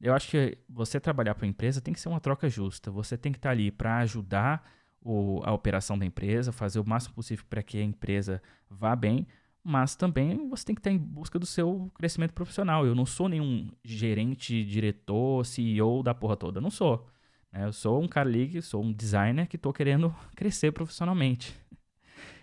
eu 0.00 0.14
acho 0.14 0.30
que 0.30 0.58
você 0.68 1.00
trabalhar 1.00 1.34
para 1.34 1.46
a 1.46 1.48
empresa 1.48 1.80
tem 1.80 1.92
que 1.92 2.00
ser 2.00 2.08
uma 2.08 2.20
troca 2.20 2.48
justa. 2.48 2.90
Você 2.90 3.16
tem 3.16 3.32
que 3.32 3.38
estar 3.38 3.50
ali 3.50 3.70
para 3.70 3.98
ajudar 3.98 4.70
o, 5.02 5.40
a 5.44 5.52
operação 5.52 5.98
da 5.98 6.04
empresa, 6.04 6.52
fazer 6.52 6.78
o 6.78 6.88
máximo 6.88 7.14
possível 7.14 7.44
para 7.48 7.62
que 7.62 7.78
a 7.78 7.82
empresa 7.82 8.42
vá 8.68 8.94
bem, 8.94 9.26
mas 9.64 9.96
também 9.96 10.48
você 10.48 10.66
tem 10.66 10.74
que 10.74 10.80
estar 10.80 10.90
em 10.90 10.98
busca 10.98 11.38
do 11.38 11.46
seu 11.46 11.90
crescimento 11.94 12.32
profissional. 12.32 12.86
Eu 12.86 12.94
não 12.94 13.06
sou 13.06 13.28
nenhum 13.28 13.70
gerente, 13.82 14.64
diretor, 14.64 15.44
CEO 15.44 16.02
da 16.02 16.14
porra 16.14 16.36
toda. 16.36 16.60
Não 16.60 16.70
sou. 16.70 17.08
Né? 17.52 17.64
Eu 17.64 17.72
sou 17.72 18.00
um 18.00 18.06
cara 18.06 18.28
ali, 18.28 18.60
sou 18.62 18.82
um 18.82 18.92
designer 18.92 19.48
que 19.48 19.56
estou 19.56 19.72
querendo 19.72 20.14
crescer 20.36 20.70
profissionalmente. 20.70 21.54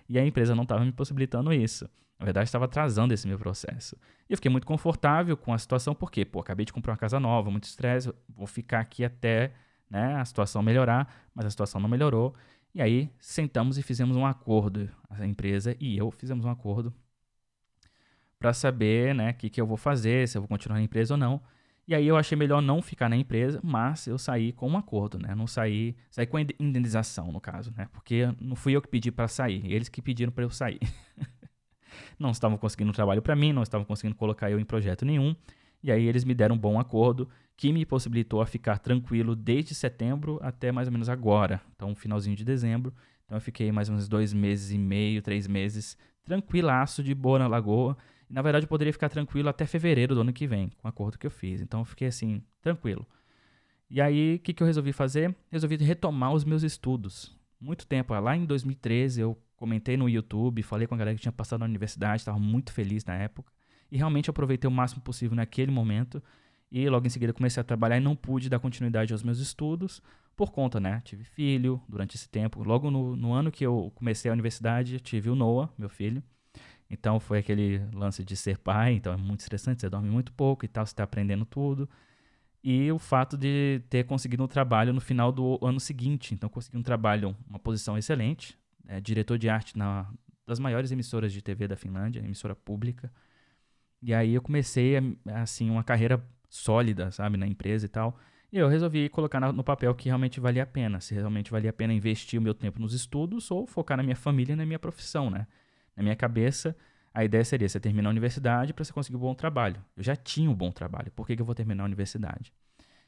E 0.07 0.19
a 0.19 0.25
empresa 0.25 0.55
não 0.55 0.63
estava 0.63 0.83
me 0.83 0.91
possibilitando 0.91 1.51
isso. 1.51 1.89
Na 2.19 2.25
verdade, 2.25 2.47
estava 2.47 2.65
atrasando 2.65 3.13
esse 3.13 3.27
meu 3.27 3.37
processo. 3.37 3.97
E 4.29 4.33
eu 4.33 4.37
fiquei 4.37 4.49
muito 4.49 4.65
confortável 4.65 5.35
com 5.35 5.53
a 5.53 5.57
situação, 5.57 5.93
porque, 5.93 6.23
pô, 6.23 6.39
acabei 6.39 6.65
de 6.65 6.71
comprar 6.71 6.93
uma 6.93 6.97
casa 6.97 7.19
nova, 7.19 7.51
muito 7.51 7.65
estresse, 7.65 8.13
vou 8.29 8.47
ficar 8.47 8.79
aqui 8.79 9.03
até 9.03 9.51
né, 9.89 10.15
a 10.15 10.23
situação 10.23 10.61
melhorar, 10.61 11.29
mas 11.33 11.45
a 11.45 11.49
situação 11.49 11.81
não 11.81 11.89
melhorou. 11.89 12.33
E 12.73 12.81
aí 12.81 13.09
sentamos 13.19 13.77
e 13.77 13.83
fizemos 13.83 14.15
um 14.17 14.25
acordo, 14.25 14.89
a 15.09 15.25
empresa 15.25 15.75
e 15.79 15.97
eu 15.97 16.11
fizemos 16.11 16.45
um 16.45 16.49
acordo 16.49 16.93
para 18.39 18.53
saber, 18.53 19.15
né, 19.15 19.31
o 19.31 19.33
que, 19.33 19.49
que 19.49 19.59
eu 19.59 19.65
vou 19.65 19.77
fazer, 19.77 20.27
se 20.27 20.37
eu 20.37 20.41
vou 20.41 20.47
continuar 20.47 20.77
na 20.77 20.83
empresa 20.83 21.13
ou 21.13 21.17
não. 21.17 21.41
E 21.87 21.93
aí 21.93 22.07
eu 22.07 22.17
achei 22.17 22.35
melhor 22.35 22.61
não 22.61 22.81
ficar 22.81 23.07
na 23.07 23.15
empresa, 23.15 23.59
mas 23.63 24.07
eu 24.07 24.17
saí 24.17 24.51
com 24.51 24.67
um 24.69 24.77
acordo, 24.77 25.19
né? 25.19 25.35
Não 25.35 25.45
saí, 25.45 25.95
saí 26.09 26.25
com 26.25 26.39
indenização 26.39 27.31
no 27.31 27.39
caso, 27.39 27.71
né? 27.77 27.87
Porque 27.93 28.27
não 28.41 28.55
fui 28.55 28.75
eu 28.75 28.81
que 28.81 28.87
pedi 28.87 29.11
para 29.11 29.27
sair, 29.27 29.71
eles 29.71 29.87
que 29.87 30.01
pediram 30.01 30.31
para 30.31 30.43
eu 30.43 30.49
sair. 30.49 30.79
não 32.17 32.31
estavam 32.31 32.57
conseguindo 32.57 32.91
trabalho 32.91 33.21
para 33.21 33.35
mim, 33.35 33.53
não 33.53 33.61
estavam 33.61 33.85
conseguindo 33.85 34.15
colocar 34.15 34.49
eu 34.49 34.59
em 34.59 34.65
projeto 34.65 35.05
nenhum. 35.05 35.35
E 35.83 35.91
aí 35.91 36.05
eles 36.07 36.23
me 36.23 36.33
deram 36.33 36.55
um 36.55 36.57
bom 36.57 36.79
acordo 36.79 37.29
que 37.55 37.71
me 37.71 37.85
possibilitou 37.85 38.41
a 38.41 38.47
ficar 38.47 38.79
tranquilo 38.79 39.35
desde 39.35 39.75
setembro 39.75 40.39
até 40.41 40.71
mais 40.71 40.87
ou 40.87 40.91
menos 40.91 41.07
agora, 41.07 41.61
então 41.75 41.95
finalzinho 41.95 42.35
de 42.35 42.43
dezembro. 42.43 42.91
Então 43.25 43.37
eu 43.37 43.41
fiquei 43.41 43.71
mais 43.71 43.89
ou 43.89 43.93
menos 43.93 44.07
dois 44.07 44.33
meses 44.33 44.71
e 44.71 44.77
meio, 44.77 45.21
três 45.21 45.47
meses 45.47 45.95
tranquilaço 46.25 47.03
de 47.03 47.13
boa 47.13 47.39
na 47.39 47.47
lagoa 47.47 47.95
na 48.29 48.41
verdade, 48.41 48.65
eu 48.65 48.69
poderia 48.69 48.93
ficar 48.93 49.09
tranquilo 49.09 49.49
até 49.49 49.65
fevereiro 49.65 50.15
do 50.15 50.21
ano 50.21 50.33
que 50.33 50.47
vem, 50.47 50.69
com 50.69 50.87
o 50.87 50.89
acordo 50.89 51.17
que 51.17 51.27
eu 51.27 51.31
fiz. 51.31 51.61
Então, 51.61 51.81
eu 51.81 51.85
fiquei 51.85 52.07
assim, 52.07 52.41
tranquilo. 52.61 53.05
E 53.89 54.01
aí, 54.01 54.35
o 54.35 54.39
que, 54.39 54.53
que 54.53 54.63
eu 54.63 54.67
resolvi 54.67 54.91
fazer? 54.91 55.35
Resolvi 55.51 55.75
retomar 55.77 56.33
os 56.33 56.43
meus 56.43 56.63
estudos. 56.63 57.37
Muito 57.59 57.87
tempo, 57.87 58.13
lá 58.19 58.35
em 58.35 58.45
2013, 58.45 59.21
eu 59.21 59.37
comentei 59.55 59.95
no 59.95 60.09
YouTube, 60.09 60.61
falei 60.63 60.87
com 60.87 60.95
a 60.95 60.97
galera 60.97 61.15
que 61.15 61.21
tinha 61.21 61.31
passado 61.31 61.59
na 61.61 61.65
universidade, 61.65 62.21
estava 62.21 62.37
muito 62.37 62.73
feliz 62.73 63.05
na 63.05 63.15
época. 63.15 63.51
E 63.91 63.97
realmente 63.97 64.29
aproveitei 64.29 64.67
o 64.67 64.71
máximo 64.71 65.01
possível 65.01 65.35
naquele 65.35 65.71
momento. 65.71 66.21
E 66.71 66.89
logo 66.89 67.05
em 67.05 67.09
seguida 67.09 67.31
comecei 67.31 67.61
a 67.61 67.63
trabalhar 67.63 67.97
e 67.97 68.01
não 68.01 68.15
pude 68.15 68.49
dar 68.49 68.59
continuidade 68.59 69.13
aos 69.13 69.23
meus 69.23 69.39
estudos 69.39 70.01
por 70.35 70.51
conta, 70.51 70.79
né? 70.79 71.01
Tive 71.05 71.23
filho 71.23 71.81
durante 71.87 72.15
esse 72.15 72.27
tempo. 72.27 72.63
Logo 72.63 72.91
no, 72.91 73.15
no 73.15 73.31
ano 73.31 73.51
que 73.51 73.65
eu 73.65 73.91
comecei 73.95 74.29
a 74.29 74.33
universidade, 74.33 74.99
tive 74.99 75.29
o 75.29 75.35
Noah, 75.35 75.69
meu 75.77 75.89
filho. 75.89 76.21
Então 76.89 77.19
foi 77.19 77.39
aquele 77.39 77.79
lance 77.93 78.23
de 78.23 78.35
ser 78.35 78.57
pai, 78.57 78.93
então 78.93 79.13
é 79.13 79.17
muito 79.17 79.41
estressante, 79.41 79.81
você 79.81 79.89
dorme 79.89 80.09
muito 80.09 80.31
pouco 80.33 80.65
e 80.65 80.67
tal, 80.67 80.85
você 80.85 80.93
está 80.93 81.03
aprendendo 81.03 81.45
tudo. 81.45 81.89
E 82.63 82.91
o 82.91 82.97
fato 82.97 83.37
de 83.37 83.81
ter 83.89 84.05
conseguido 84.05 84.43
um 84.43 84.47
trabalho 84.47 84.91
no 84.93 85.01
final 85.01 85.31
do 85.31 85.59
ano 85.61 85.79
seguinte. 85.79 86.33
Então 86.33 86.49
consegui 86.49 86.77
um 86.77 86.83
trabalho, 86.83 87.35
uma 87.47 87.59
posição 87.59 87.97
excelente, 87.97 88.57
é, 88.87 88.99
diretor 88.99 89.37
de 89.37 89.49
arte 89.49 89.77
na 89.77 90.11
das 90.47 90.59
maiores 90.59 90.91
emissoras 90.91 91.33
de 91.33 91.41
TV 91.41 91.67
da 91.67 91.75
Finlândia, 91.75 92.19
emissora 92.19 92.55
pública. 92.55 93.11
E 94.01 94.13
aí 94.13 94.35
eu 94.35 94.41
comecei 94.41 94.95
assim 95.25 95.69
uma 95.71 95.83
carreira 95.83 96.23
sólida, 96.47 97.09
sabe, 97.11 97.37
na 97.37 97.47
empresa 97.47 97.85
e 97.85 97.89
tal. 97.89 98.17
E 98.51 98.57
eu 98.57 98.67
resolvi 98.69 99.09
colocar 99.09 99.39
no 99.51 99.63
papel 99.63 99.93
que 99.95 100.07
realmente 100.07 100.39
valia 100.39 100.63
a 100.63 100.65
pena, 100.65 101.01
se 101.01 101.13
realmente 101.13 101.51
valia 101.51 101.71
a 101.71 101.73
pena 101.73 101.93
investir 101.93 102.39
o 102.39 102.43
meu 102.43 102.53
tempo 102.53 102.79
nos 102.79 102.93
estudos 102.93 103.49
ou 103.49 103.65
focar 103.65 103.97
na 103.97 104.03
minha 104.03 104.15
família 104.15 104.53
e 104.53 104.55
na 104.55 104.65
minha 104.65 104.79
profissão, 104.79 105.29
né? 105.29 105.47
Na 105.95 106.03
minha 106.03 106.15
cabeça, 106.15 106.75
a 107.13 107.23
ideia 107.23 107.45
seria 107.45 107.69
você 107.69 107.79
terminar 107.79 108.09
a 108.09 108.11
universidade 108.11 108.73
para 108.73 108.83
você 108.83 108.91
conseguir 108.91 109.15
um 109.17 109.19
bom 109.19 109.33
trabalho. 109.33 109.83
Eu 109.95 110.03
já 110.03 110.15
tinha 110.15 110.49
um 110.49 110.55
bom 110.55 110.71
trabalho, 110.71 111.11
por 111.11 111.25
que, 111.25 111.35
que 111.35 111.41
eu 111.41 111.45
vou 111.45 111.55
terminar 111.55 111.83
a 111.83 111.85
universidade? 111.85 112.53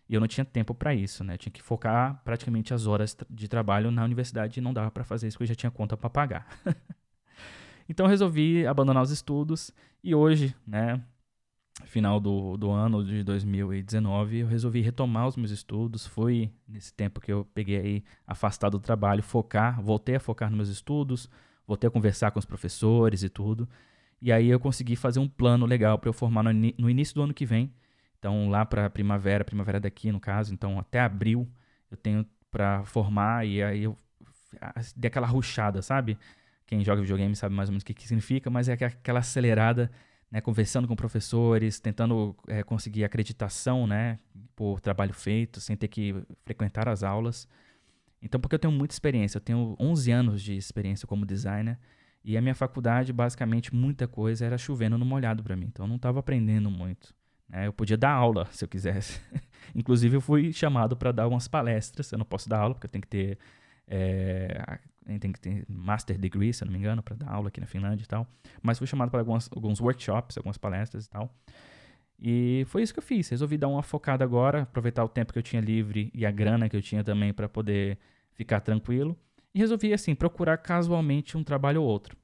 E 0.09 0.13
eu 0.13 0.21
não 0.21 0.27
tinha 0.27 0.45
tempo 0.45 0.73
para 0.73 0.95
isso, 0.95 1.23
né? 1.23 1.33
Eu 1.33 1.37
tinha 1.37 1.51
que 1.51 1.61
focar 1.61 2.21
praticamente 2.23 2.73
as 2.73 2.87
horas 2.87 3.17
de 3.29 3.47
trabalho 3.47 3.91
na 3.91 4.05
universidade 4.05 4.59
e 4.59 4.63
não 4.63 4.73
dava 4.73 4.89
para 4.89 5.03
fazer 5.03 5.27
isso 5.27 5.37
porque 5.37 5.51
eu 5.51 5.53
já 5.53 5.55
tinha 5.55 5.71
conta 5.71 5.97
para 5.97 6.09
pagar. 6.09 6.47
então 7.89 8.05
eu 8.05 8.09
resolvi 8.09 8.65
abandonar 8.65 9.03
os 9.03 9.11
estudos 9.11 9.71
e 10.01 10.15
hoje, 10.15 10.55
né, 10.65 11.03
final 11.85 12.19
do, 12.19 12.57
do 12.57 12.71
ano 12.71 13.03
de 13.03 13.23
2019, 13.23 14.39
eu 14.39 14.47
resolvi 14.47 14.81
retomar 14.81 15.27
os 15.27 15.35
meus 15.35 15.51
estudos. 15.51 16.07
Foi 16.07 16.51
nesse 16.67 16.93
tempo 16.93 17.19
que 17.19 17.31
eu 17.31 17.45
peguei 17.53 17.77
aí 17.77 18.03
afastado 18.25 18.77
do 18.77 18.83
trabalho, 18.83 19.21
focar, 19.21 19.81
voltei 19.81 20.15
a 20.15 20.19
focar 20.19 20.49
nos 20.49 20.57
meus 20.57 20.69
estudos, 20.69 21.29
voltei 21.67 21.87
a 21.87 21.91
conversar 21.91 22.31
com 22.31 22.39
os 22.39 22.45
professores 22.45 23.21
e 23.23 23.29
tudo. 23.29 23.67
E 24.21 24.31
aí 24.31 24.47
eu 24.47 24.59
consegui 24.59 24.95
fazer 24.95 25.19
um 25.19 25.27
plano 25.27 25.65
legal 25.65 25.99
para 25.99 26.09
eu 26.09 26.13
formar 26.13 26.43
no, 26.43 26.51
no, 26.51 26.89
início 26.89 27.13
do 27.13 27.21
ano 27.21 27.33
que 27.33 27.45
vem. 27.45 27.71
Então, 28.17 28.49
lá 28.49 28.65
para 28.65 28.89
primavera, 28.89 29.43
primavera 29.43 29.79
daqui 29.79 30.11
no 30.11 30.19
caso, 30.19 30.53
então 30.53 30.79
até 30.79 30.99
abril 30.99 31.47
eu 31.91 31.97
tenho 31.97 32.25
para 32.49 32.83
formar 32.85 33.45
e 33.45 33.61
aí 33.61 33.83
eu 33.83 33.97
dei 34.95 35.09
aquela 35.09 35.27
ruchada, 35.27 35.81
sabe? 35.81 36.17
Quem 36.65 36.83
joga 36.83 37.01
videogame 37.01 37.35
sabe 37.35 37.53
mais 37.53 37.69
ou 37.69 37.73
menos 37.73 37.83
o 37.83 37.85
que, 37.85 37.93
que 37.93 38.07
significa, 38.07 38.49
mas 38.49 38.67
é 38.67 38.73
aquela 38.73 39.19
acelerada, 39.19 39.91
né, 40.31 40.41
conversando 40.41 40.87
com 40.87 40.95
professores, 40.95 41.79
tentando 41.79 42.35
é, 42.47 42.63
conseguir 42.63 43.03
acreditação, 43.03 43.85
né, 43.85 44.19
por 44.55 44.81
trabalho 44.81 45.13
feito, 45.13 45.61
sem 45.61 45.77
ter 45.77 45.87
que 45.87 46.15
frequentar 46.43 46.89
as 46.89 47.03
aulas. 47.03 47.47
Então, 48.21 48.39
porque 48.39 48.55
eu 48.55 48.59
tenho 48.59 48.73
muita 48.73 48.93
experiência, 48.93 49.37
eu 49.37 49.41
tenho 49.41 49.75
11 49.79 50.11
anos 50.11 50.41
de 50.41 50.55
experiência 50.55 51.07
como 51.07 51.25
designer, 51.25 51.77
e 52.23 52.35
a 52.35 52.41
minha 52.41 52.55
faculdade, 52.55 53.13
basicamente, 53.13 53.73
muita 53.73 54.07
coisa 54.07 54.45
era 54.45 54.57
chovendo 54.57 54.97
no 54.97 55.05
molhado 55.05 55.43
para 55.43 55.55
mim, 55.55 55.67
então 55.67 55.85
eu 55.85 55.89
não 55.89 55.95
estava 55.95 56.19
aprendendo 56.19 56.69
muito. 56.69 57.15
Né? 57.47 57.67
Eu 57.67 57.73
podia 57.73 57.97
dar 57.97 58.11
aula 58.11 58.47
se 58.51 58.63
eu 58.63 58.67
quisesse. 58.67 59.21
Inclusive, 59.73 60.17
eu 60.17 60.21
fui 60.21 60.51
chamado 60.51 60.97
para 60.97 61.11
dar 61.11 61.27
umas 61.27 61.47
palestras, 61.47 62.11
eu 62.11 62.17
não 62.17 62.25
posso 62.25 62.49
dar 62.49 62.59
aula 62.59 62.73
porque 62.73 62.87
eu 62.87 62.91
tenho 62.91 63.01
que 63.01 63.07
ter. 63.07 63.37
É, 63.87 64.79
tem 65.21 65.31
que 65.31 65.39
ter 65.39 65.65
master 65.69 66.17
degree, 66.17 66.53
se 66.53 66.63
eu 66.63 66.65
não 66.65 66.73
me 66.73 66.79
engano, 66.79 67.01
para 67.01 67.15
dar 67.15 67.29
aula 67.29 67.47
aqui 67.47 67.61
na 67.61 67.65
Finlândia 67.65 68.03
e 68.03 68.07
tal. 68.07 68.27
Mas 68.61 68.77
fui 68.77 68.85
chamado 68.85 69.09
para 69.09 69.21
alguns 69.21 69.79
workshops, 69.79 70.37
algumas 70.37 70.57
palestras 70.57 71.05
e 71.05 71.09
tal. 71.09 71.33
E 72.19 72.65
foi 72.67 72.81
isso 72.81 72.93
que 72.93 72.99
eu 72.99 73.03
fiz. 73.03 73.29
Resolvi 73.29 73.57
dar 73.57 73.67
uma 73.67 73.83
focada 73.83 74.23
agora, 74.23 74.63
aproveitar 74.63 75.03
o 75.03 75.09
tempo 75.09 75.31
que 75.31 75.39
eu 75.39 75.43
tinha 75.43 75.61
livre 75.61 76.11
e 76.13 76.25
a 76.25 76.31
grana 76.31 76.67
que 76.67 76.75
eu 76.75 76.81
tinha 76.81 77.03
também 77.03 77.33
para 77.33 77.47
poder 77.47 77.97
ficar 78.33 78.59
tranquilo. 78.59 79.17
E 79.53 79.59
resolvi, 79.59 79.93
assim, 79.93 80.15
procurar 80.15 80.57
casualmente 80.57 81.37
um 81.37 81.43
trabalho 81.43 81.81
ou 81.81 81.87
outro. 81.87 82.17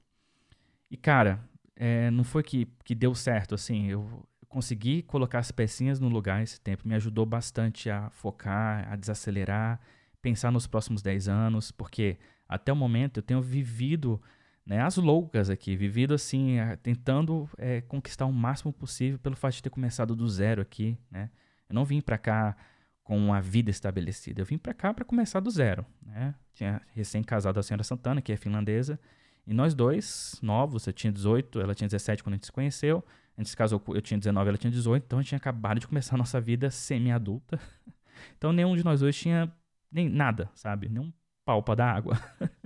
E, 0.90 0.98
cara, 0.98 1.40
é, 1.76 2.10
não 2.12 2.24
foi 2.24 2.44
que, 2.44 2.68
que 2.84 2.96
deu 2.96 3.14
certo, 3.14 3.56
assim. 3.56 3.90
Eu 3.90 4.28
consegui 4.48 5.02
colocar 5.04 5.40
as 5.40 5.52
pecinhas 5.52 6.00
no 6.00 6.10
lugar 6.10 6.42
esse 6.44 6.60
tempo. 6.60 6.88
Me 6.88 6.96
ajudou 6.96 7.26
bastante 7.26 7.90
a 7.90 8.10
focar, 8.12 8.92
a 8.92 8.96
desacelerar, 8.96 9.80
pensar 10.22 10.52
nos 10.52 10.68
próximos 10.68 11.02
10 11.02 11.28
anos, 11.28 11.72
porque 11.72 12.18
até 12.48 12.72
o 12.72 12.76
momento 12.76 13.18
eu 13.18 13.24
tenho 13.24 13.42
vivido 13.42 14.22
né, 14.66 14.82
as 14.82 14.96
loucas 14.98 15.50
aqui, 15.50 15.76
vivido 15.76 16.14
assim, 16.14 16.58
tentando 16.82 17.50
é, 17.58 17.82
conquistar 17.82 18.26
o 18.26 18.32
máximo 18.32 18.72
possível 18.72 19.20
pelo 19.20 19.36
fato 19.36 19.56
de 19.56 19.64
ter 19.64 19.70
começado 19.70 20.16
do 20.16 20.28
zero 20.28 20.62
aqui, 20.62 20.98
né? 21.12 21.30
Eu 21.70 21.76
não 21.76 21.84
vim 21.84 22.00
para 22.00 22.18
cá 22.18 22.56
com 23.04 23.18
uma 23.18 23.42
vida 23.42 23.70
estabelecida, 23.70 24.42
eu 24.42 24.46
vim 24.46 24.58
para 24.58 24.74
cá 24.74 24.94
para 24.94 25.04
começar 25.04 25.42
do 25.42 25.50
zero, 25.50 25.86
né? 26.02 26.34
Tinha 26.54 26.82
recém-casado 26.94 27.60
a 27.60 27.64
senhora 27.64 27.84
Santana, 27.84 28.22
que 28.22 28.32
é 28.32 28.38
finlandesa, 28.38 28.98
e 29.46 29.54
nós 29.54 29.74
dois, 29.74 30.40
novos, 30.42 30.88
eu 30.88 30.94
tinha 30.94 31.12
18, 31.12 31.60
ela 31.60 31.76
tinha 31.76 31.88
17 31.88 32.24
quando 32.24 32.34
a 32.34 32.38
gente 32.38 32.46
se 32.46 32.52
conheceu, 32.52 33.04
a 33.38 33.42
gente 33.42 33.50
se 33.50 33.58
casou, 33.58 33.84
eu 33.90 34.02
tinha 34.02 34.18
19, 34.18 34.48
ela 34.48 34.58
tinha 34.58 34.72
18, 34.72 35.04
então 35.04 35.20
a 35.20 35.22
gente 35.22 35.30
tinha 35.30 35.38
acabado 35.38 35.80
de 35.80 35.88
começar 35.88 36.16
a 36.16 36.18
nossa 36.18 36.40
vida 36.40 36.70
semi-adulta. 36.70 37.60
Então 38.38 38.54
nenhum 38.54 38.76
de 38.76 38.86
nós 38.86 39.02
dois 39.02 39.18
tinha 39.18 39.52
nem 39.92 40.08
nada, 40.08 40.50
sabe? 40.54 40.88
Nem 40.88 41.04
um 41.04 41.12
pau 41.44 41.62
pra 41.62 41.76
dar 41.76 41.94
água. 41.94 42.18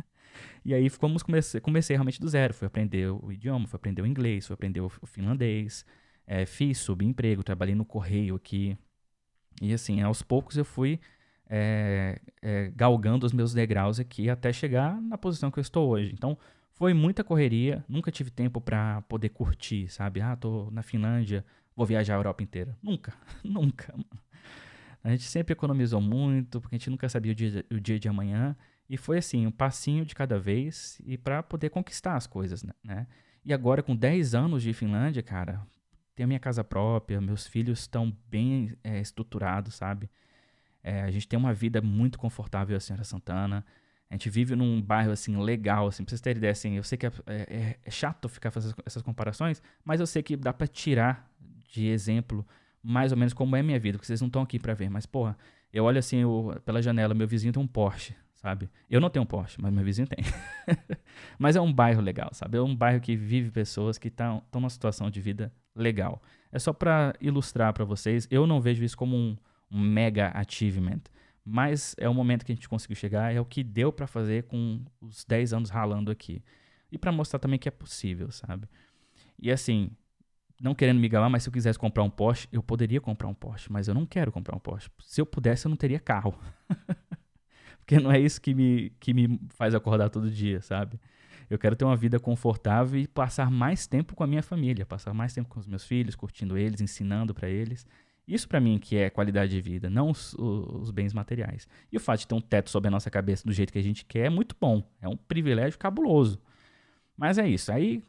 E 0.67 0.73
aí 0.73 0.89
fomos, 0.89 1.23
comecei, 1.23 1.61
comecei 1.61 1.95
realmente 1.95 2.19
do 2.19 2.27
zero. 2.27 2.53
Fui 2.53 2.67
aprender 2.67 3.09
o 3.09 3.31
idioma, 3.31 3.65
fui 3.65 3.77
aprender 3.77 4.01
o 4.01 4.05
inglês, 4.05 4.45
fui 4.45 4.53
aprender 4.53 4.81
o, 4.81 4.89
finlandês. 4.89 5.85
É, 6.27 6.45
fiz 6.45 6.79
subemprego, 6.79 7.41
trabalhei 7.41 7.73
no 7.73 7.85
correio 7.85 8.35
aqui. 8.35 8.77
E 9.61 9.73
assim, 9.73 10.01
aos 10.01 10.21
poucos 10.21 10.57
eu 10.57 10.65
fui 10.65 10.99
é, 11.49 12.19
é, 12.41 12.69
galgando 12.75 13.25
os 13.25 13.31
meus 13.31 13.53
degraus 13.53 13.97
aqui 13.97 14.29
até 14.29 14.51
chegar 14.51 15.01
na 15.01 15.17
posição 15.17 15.49
que 15.49 15.57
eu 15.57 15.61
estou 15.61 15.87
hoje. 15.87 16.11
Então, 16.13 16.37
foi 16.73 16.93
muita 16.93 17.23
correria, 17.23 17.81
nunca 17.87 18.11
tive 18.11 18.29
tempo 18.29 18.59
para 18.59 19.01
poder 19.03 19.29
curtir, 19.29 19.87
sabe? 19.87 20.19
Ah, 20.19 20.35
tô 20.35 20.69
na 20.69 20.83
Finlândia, 20.83 21.45
vou 21.77 21.85
viajar 21.85 22.15
a 22.15 22.17
Europa 22.17 22.43
inteira. 22.43 22.77
Nunca, 22.83 23.13
nunca. 23.41 23.95
A 25.01 25.11
gente 25.11 25.23
sempre 25.23 25.53
economizou 25.53 26.01
muito, 26.01 26.59
porque 26.59 26.75
a 26.75 26.77
gente 26.77 26.89
nunca 26.89 27.07
sabia 27.07 27.31
o 27.31 27.35
dia, 27.35 27.65
o 27.71 27.79
dia 27.79 27.97
de 27.97 28.09
amanhã. 28.09 28.53
E 28.89 28.97
foi 28.97 29.17
assim, 29.17 29.45
um 29.45 29.51
passinho 29.51 30.05
de 30.05 30.15
cada 30.15 30.39
vez 30.39 31.01
e 31.05 31.17
para 31.17 31.43
poder 31.43 31.69
conquistar 31.69 32.15
as 32.15 32.25
coisas, 32.25 32.63
né, 32.63 32.73
né? 32.83 33.07
E 33.43 33.53
agora 33.53 33.81
com 33.81 33.95
10 33.95 34.35
anos 34.35 34.63
de 34.63 34.73
Finlândia, 34.73 35.21
cara, 35.23 35.65
tenho 36.15 36.25
a 36.25 36.27
minha 36.27 36.39
casa 36.39 36.63
própria, 36.63 37.21
meus 37.21 37.45
filhos 37.45 37.79
estão 37.79 38.15
bem 38.27 38.75
é, 38.83 38.99
estruturados, 38.99 39.75
sabe? 39.75 40.09
É, 40.83 41.01
a 41.01 41.11
gente 41.11 41.27
tem 41.27 41.37
uma 41.37 41.53
vida 41.53 41.81
muito 41.81 42.17
confortável, 42.17 42.75
a 42.75 42.79
Senhora 42.79 43.03
Santana. 43.03 43.65
A 44.09 44.13
gente 44.13 44.29
vive 44.29 44.55
num 44.55 44.81
bairro, 44.81 45.11
assim, 45.11 45.37
legal, 45.37 45.87
assim, 45.87 46.03
pra 46.03 46.09
vocês 46.11 46.21
terem 46.21 46.37
ideia, 46.37 46.51
assim, 46.51 46.77
eu 46.77 46.83
sei 46.83 46.97
que 46.97 47.05
é, 47.05 47.11
é, 47.27 47.79
é 47.83 47.91
chato 47.91 48.29
ficar 48.29 48.51
fazendo 48.51 48.73
essas 48.85 49.01
comparações, 49.01 49.61
mas 49.83 49.99
eu 49.99 50.07
sei 50.07 50.23
que 50.23 50.35
dá 50.37 50.53
para 50.53 50.65
tirar 50.65 51.29
de 51.67 51.87
exemplo 51.87 52.47
mais 52.81 53.11
ou 53.11 53.17
menos 53.17 53.33
como 53.33 53.55
é 53.55 53.59
a 53.59 53.63
minha 53.63 53.79
vida, 53.79 53.97
porque 53.97 54.07
vocês 54.07 54.21
não 54.21 54.27
estão 54.27 54.41
aqui 54.41 54.57
para 54.57 54.73
ver, 54.73 54.89
mas, 54.89 55.05
porra, 55.05 55.37
eu 55.73 55.83
olho 55.83 55.99
assim 55.99 56.17
eu, 56.17 56.59
pela 56.65 56.81
janela, 56.81 57.13
meu 57.13 57.27
vizinho 57.27 57.51
tem 57.51 57.61
um 57.61 57.67
Porsche, 57.67 58.15
sabe? 58.37 58.69
Eu 58.89 59.01
não 59.01 59.09
tenho 59.09 59.23
um 59.23 59.25
Porsche, 59.25 59.59
mas 59.59 59.73
meu 59.73 59.83
vizinho 59.83 60.07
tem. 60.07 60.19
mas 61.37 61.55
é 61.55 61.61
um 61.61 61.73
bairro 61.73 62.01
legal, 62.01 62.29
sabe? 62.33 62.57
É 62.57 62.61
um 62.61 62.75
bairro 62.75 63.01
que 63.01 63.15
vive 63.15 63.51
pessoas 63.51 63.97
que 63.97 64.07
estão 64.07 64.43
numa 64.53 64.69
situação 64.69 65.09
de 65.09 65.19
vida 65.19 65.51
legal. 65.75 66.21
É 66.51 66.59
só 66.59 66.71
para 66.71 67.13
ilustrar 67.19 67.73
para 67.73 67.83
vocês, 67.83 68.27
eu 68.29 68.45
não 68.45 68.61
vejo 68.61 68.83
isso 68.83 68.95
como 68.95 69.15
um, 69.15 69.35
um, 69.71 69.81
mega 69.81 70.31
achievement, 70.35 71.01
mas 71.43 71.95
é 71.97 72.07
o 72.07 72.13
momento 72.13 72.45
que 72.45 72.51
a 72.51 72.55
gente 72.55 72.69
conseguiu 72.69 72.95
chegar, 72.95 73.33
é 73.33 73.41
o 73.41 73.45
que 73.45 73.63
deu 73.63 73.91
para 73.91 74.05
fazer 74.05 74.43
com 74.43 74.83
os 75.01 75.25
10 75.25 75.53
anos 75.53 75.69
ralando 75.69 76.11
aqui. 76.11 76.43
E 76.91 76.97
para 76.97 77.11
mostrar 77.11 77.39
também 77.39 77.59
que 77.59 77.67
é 77.67 77.71
possível, 77.71 78.31
sabe? 78.31 78.67
E 79.41 79.51
assim, 79.51 79.89
não 80.61 80.75
querendo 80.75 80.99
me 80.99 81.09
galar, 81.09 81.29
mas 81.29 81.43
se 81.43 81.49
eu 81.49 81.53
quisesse 81.53 81.77
comprar 81.77 82.03
um 82.03 82.09
Porsche, 82.09 82.47
eu 82.51 82.61
poderia 82.61 83.01
comprar 83.01 83.27
um 83.27 83.33
Porsche, 83.33 83.71
mas 83.71 83.87
eu 83.87 83.95
não 83.95 84.05
quero 84.05 84.31
comprar 84.31 84.55
um 84.55 84.59
Porsche. 84.59 84.89
Se 84.99 85.19
eu 85.19 85.25
pudesse, 85.25 85.65
eu 85.65 85.69
não 85.69 85.75
teria 85.75 85.99
carro. 85.99 86.37
Porque 87.87 88.03
não 88.03 88.11
é 88.11 88.19
isso 88.19 88.41
que 88.41 88.53
me, 88.53 88.89
que 88.99 89.13
me 89.13 89.39
faz 89.51 89.73
acordar 89.73 90.09
todo 90.09 90.29
dia, 90.29 90.59
sabe? 90.59 90.99
Eu 91.49 91.57
quero 91.57 91.73
ter 91.73 91.85
uma 91.85 91.95
vida 91.95 92.19
confortável 92.19 92.99
e 92.99 93.07
passar 93.07 93.49
mais 93.49 93.87
tempo 93.87 94.13
com 94.13 94.25
a 94.25 94.27
minha 94.27 94.43
família, 94.43 94.85
passar 94.85 95.13
mais 95.13 95.33
tempo 95.33 95.47
com 95.47 95.57
os 95.57 95.65
meus 95.65 95.85
filhos, 95.85 96.13
curtindo 96.13 96.57
eles, 96.57 96.81
ensinando 96.81 97.33
para 97.33 97.47
eles. 97.47 97.87
Isso 98.27 98.45
para 98.45 98.59
mim 98.59 98.77
que 98.77 98.97
é 98.97 99.09
qualidade 99.09 99.53
de 99.53 99.61
vida, 99.61 99.89
não 99.89 100.09
os, 100.09 100.33
os, 100.33 100.91
bens 100.91 101.13
materiais. 101.13 101.65
E 101.89 101.95
o 101.95 101.99
fato 102.01 102.19
de 102.19 102.27
ter 102.27 102.35
um 102.35 102.41
teto 102.41 102.69
sobre 102.69 102.89
a 102.89 102.91
nossa 102.91 103.09
cabeça 103.09 103.45
do 103.45 103.53
jeito 103.53 103.71
que 103.71 103.79
a 103.79 103.83
gente 103.83 104.03
quer 104.03 104.25
é 104.25 104.29
muito 104.29 104.53
bom, 104.59 104.83
é 105.01 105.07
um 105.07 105.15
privilégio 105.15 105.79
cabuloso. 105.79 106.41
Mas 107.15 107.37
é 107.37 107.47
isso. 107.47 107.71
Aí 107.71 108.03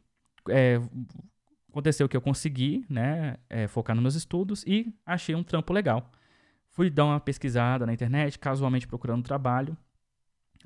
é, 0.50 0.80
aconteceu 1.70 2.08
que 2.08 2.16
eu 2.16 2.20
consegui, 2.20 2.84
né, 2.90 3.36
é, 3.48 3.68
focar 3.68 3.94
nos 3.94 4.02
meus 4.02 4.14
estudos 4.16 4.64
e 4.66 4.92
achei 5.06 5.36
um 5.36 5.44
trampo 5.44 5.72
legal. 5.72 6.10
Fui 6.78 6.88
dar 6.88 7.06
uma 7.06 7.18
pesquisada 7.18 7.84
na 7.84 7.92
internet, 7.92 8.38
casualmente 8.38 8.86
procurando 8.86 9.24
trabalho. 9.24 9.76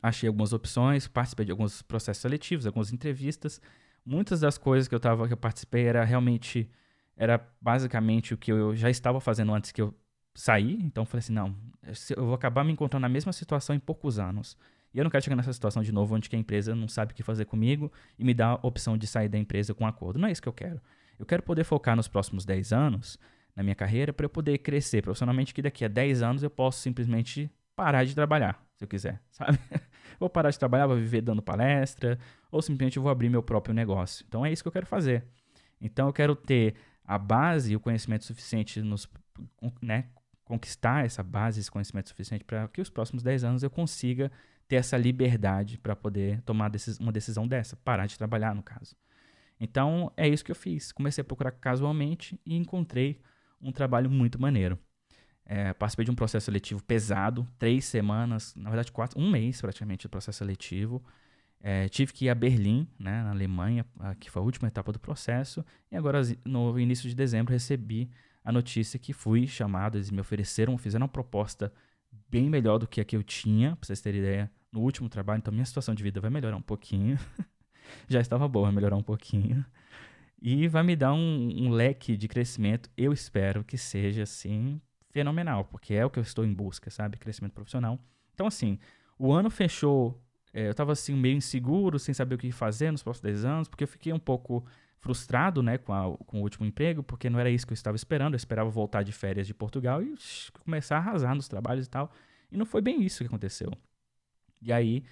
Achei 0.03 0.27
algumas 0.27 0.53
opções, 0.53 1.09
participei 1.09 1.47
de 1.47 1.53
alguns 1.53 1.81
processos 1.81 2.21
seletivos, 2.21 2.67
algumas 2.67 2.93
entrevistas. 2.93 3.63
Muitas 4.05 4.41
das 4.41 4.59
coisas 4.59 4.87
que 4.87 4.95
eu 4.95 5.01
tava, 5.01 5.27
que 5.27 5.33
eu 5.33 5.39
participei 5.39 5.87
era 5.87 6.05
realmente 6.05 6.71
era 7.17 7.43
basicamente 7.59 8.35
o 8.35 8.37
que 8.37 8.53
eu 8.53 8.77
já 8.77 8.91
estava 8.91 9.23
fazendo 9.23 9.55
antes 9.55 9.73
que 9.73 9.81
eu 9.81 9.95
saí. 10.35 10.75
Então 10.83 11.07
falei 11.07 11.21
assim, 11.21 11.33
não, 11.33 11.57
eu 12.15 12.27
vou 12.27 12.35
acabar 12.35 12.63
me 12.63 12.73
encontrando 12.73 13.01
na 13.01 13.09
mesma 13.09 13.33
situação 13.33 13.75
em 13.75 13.81
poucos 13.81 14.19
anos. 14.19 14.55
E 14.93 14.99
eu 14.99 15.05
não 15.05 15.11
quero 15.11 15.25
chegar 15.25 15.37
nessa 15.37 15.55
situação 15.55 15.83
de 15.83 15.93
novo 15.93 16.15
onde 16.15 16.29
a 16.31 16.39
empresa 16.39 16.75
não 16.75 16.89
sabe 16.89 17.13
o 17.13 17.15
que 17.15 17.23
fazer 17.23 17.47
comigo 17.47 17.91
e 18.19 18.25
me 18.25 18.35
dá 18.35 18.49
a 18.49 18.67
opção 18.67 18.99
de 18.99 19.07
sair 19.07 19.31
da 19.31 19.39
empresa 19.39 19.73
com 19.73 19.85
um 19.85 19.87
acordo. 19.87 20.19
Não 20.19 20.29
é 20.29 20.33
isso 20.33 20.43
que 20.43 20.49
eu 20.49 20.53
quero. 20.53 20.79
Eu 21.19 21.25
quero 21.25 21.43
poder 21.43 21.65
focar 21.65 21.97
nos 21.97 22.07
próximos 22.07 22.45
10 22.45 22.71
anos 22.71 23.19
na 23.55 23.63
minha 23.63 23.75
carreira 23.75 24.13
para 24.13 24.25
eu 24.25 24.31
poder 24.31 24.59
crescer 24.59 25.03
profissionalmente 25.03 25.53
que 25.53 25.63
daqui 25.63 25.85
a 25.85 25.89
10 25.89 26.23
anos 26.23 26.43
eu 26.43 26.51
posso 26.51 26.81
simplesmente 26.81 27.51
parar 27.77 28.05
de 28.05 28.15
trabalhar, 28.15 28.65
se 28.77 28.85
eu 28.85 28.89
quiser, 28.89 29.21
sabe? 29.31 29.59
vou 30.19 30.31
parar 30.31 30.51
de 30.51 30.59
trabalhar, 30.59 30.87
vou 30.87 30.97
viver 30.97 31.21
dando 31.21 31.43
palestra, 31.43 32.19
ou 32.51 32.63
simplesmente 32.63 32.99
vou 32.99 33.11
abrir 33.11 33.29
meu 33.29 33.43
próprio 33.43 33.75
negócio. 33.75 34.25
Então 34.29 34.45
é 34.45 34.53
isso 34.53 34.63
que 34.63 34.69
eu 34.69 34.73
quero 34.73 34.87
fazer. 34.87 35.25
Então 35.81 36.07
eu 36.07 36.13
quero 36.13 36.37
ter 36.37 36.75
a 37.05 37.19
base 37.19 37.73
e 37.73 37.77
o 37.77 37.81
conhecimento 37.81 38.25
suficiente 38.25 38.81
nos, 38.81 39.09
né, 39.81 40.07
conquistar 40.45 41.05
essa 41.05 41.23
base, 41.23 41.61
esse 41.61 41.71
conhecimento 41.71 42.09
suficiente 42.09 42.45
para 42.45 42.69
que 42.69 42.81
os 42.81 42.91
próximos 42.91 43.23
10 43.23 43.45
anos 43.45 43.63
eu 43.63 43.71
consiga 43.71 44.31
ter 44.69 44.77
essa 44.77 44.97
liberdade 44.97 45.79
para 45.79 45.97
poder 45.97 46.41
tomar 46.43 46.71
uma 47.01 47.13
decisão 47.13 47.49
dessa, 47.49 47.77
parar 47.77 48.07
de 48.07 48.17
trabalhar 48.17 48.55
no 48.55 48.63
caso. 48.63 48.97
Então 49.59 50.13
é 50.17 50.29
isso 50.29 50.45
que 50.45 50.51
eu 50.51 50.57
fiz. 50.57 50.93
Comecei 50.93 51.23
a 51.23 51.25
procurar 51.25 51.53
casualmente 51.53 52.41
e 52.45 52.57
encontrei 52.57 53.21
um 53.63 53.73
trabalho 53.73 54.11
muito 54.11 54.41
maneiro. 54.41 54.79
É, 55.45 55.73
participei 55.73 56.05
de 56.05 56.11
um 56.11 56.15
processo 56.15 56.47
seletivo 56.47 56.83
pesado, 56.83 57.47
três 57.59 57.85
semanas, 57.85 58.55
na 58.55 58.71
verdade 58.71 58.93
quatro, 58.93 59.21
um 59.21 59.31
mês 59.31 59.61
praticamente 59.61 60.03
de 60.03 60.09
processo 60.09 60.39
seletivo. 60.39 61.03
É, 61.61 61.89
tive 61.89 62.13
que 62.13 62.25
ir 62.25 62.29
a 62.29 62.35
Berlim, 62.35 62.89
né, 62.99 63.23
na 63.23 63.31
Alemanha, 63.31 63.87
que 64.19 64.31
foi 64.31 64.43
a 64.43 64.45
última 64.45 64.67
etapa 64.67 64.93
do 64.93 64.99
processo. 64.99 65.65
E 65.91 65.97
agora, 65.97 66.21
no 66.45 66.79
início 66.79 67.09
de 67.09 67.15
dezembro, 67.15 67.53
recebi 67.53 68.11
a 68.45 68.51
notícia 68.51 68.99
que 68.99 69.13
fui 69.13 69.47
chamado. 69.47 69.97
Eles 69.97 70.11
me 70.11 70.21
ofereceram, 70.21 70.77
fizeram 70.77 71.05
uma 71.05 71.09
proposta 71.09 71.73
bem 72.29 72.51
melhor 72.51 72.79
do 72.79 72.87
que 72.87 73.01
a 73.01 73.05
que 73.05 73.17
eu 73.17 73.23
tinha, 73.23 73.77
para 73.77 73.87
vocês 73.87 74.01
terem 74.01 74.21
ideia, 74.21 74.51
no 74.73 74.81
último 74.81 75.09
trabalho. 75.09 75.39
Então, 75.39 75.53
minha 75.53 75.65
situação 75.65 75.95
de 75.95 76.03
vida 76.03 76.21
vai 76.21 76.31
melhorar 76.31 76.57
um 76.57 76.63
pouquinho. 76.63 77.19
Já 78.09 78.21
estava 78.21 78.49
boa, 78.49 78.67
vai 78.67 78.75
melhorar 78.75 78.97
um 78.97 79.03
pouquinho. 79.03 79.65
E 80.43 80.67
vai 80.67 80.83
me 80.83 80.97
dar 80.97 81.15
um, 81.15 81.67
um 81.67 81.71
leque 81.71 82.17
de 82.17 82.27
crescimento, 82.27 82.91
eu 82.97 83.13
espero 83.13 83.63
que 83.63 83.79
seja, 83.79 84.25
assim, 84.25 84.81
fenomenal, 85.11 85.65
porque 85.65 85.95
é 85.95 86.05
o 86.05 86.11
que 86.11 86.19
eu 86.19 86.23
estou 86.23 86.45
em 86.45 86.53
busca, 86.53 86.91
sabe? 86.91 87.17
Crescimento 87.17 87.53
profissional. 87.53 87.99
Então, 88.35 88.47
assim, 88.47 88.79
o 89.17 89.33
ano 89.33 89.49
fechou 89.51 90.21
é, 90.53 90.67
eu 90.67 90.73
estava 90.73 90.93
assim 90.93 91.15
meio 91.15 91.37
inseguro, 91.37 91.99
sem 91.99 92.13
saber 92.13 92.35
o 92.35 92.39
que 92.39 92.53
fazer 92.53 92.91
nos 92.91 93.03
próximos 93.03 93.23
10 93.23 93.45
anos, 93.45 93.69
porque 93.69 93.85
eu 93.85 93.89
fiquei 93.89 94.13
um 94.13 94.19
pouco 94.19 94.65
frustrado, 94.99 95.63
né, 95.63 95.79
com, 95.79 95.93
a, 95.93 96.17
com 96.27 96.41
o 96.41 96.43
último 96.43 96.67
emprego, 96.67 97.03
porque 97.03 97.31
não 97.31 97.41
era 97.41 97.51
isso 97.51 97.67
que 97.67 97.73
eu 97.73 97.75
estava 97.75 97.97
esperando. 97.97 98.35
Eu 98.35 98.37
esperava 98.37 98.69
voltar 98.69 99.03
de 99.03 99.13
férias 99.13 99.47
de 99.47 99.55
Portugal 99.55 100.03
e 100.03 100.15
começar 100.63 100.97
a 100.97 100.99
arrasar 100.99 101.35
nos 101.35 101.49
trabalhos 101.49 101.87
e 101.87 101.91
tal. 101.91 102.13
E 102.51 102.57
não 102.57 102.67
foi 102.67 102.81
bem 102.83 103.03
isso 103.03 103.19
que 103.19 103.27
aconteceu. 103.27 103.73
E 104.61 104.73
aí, 104.73 105.03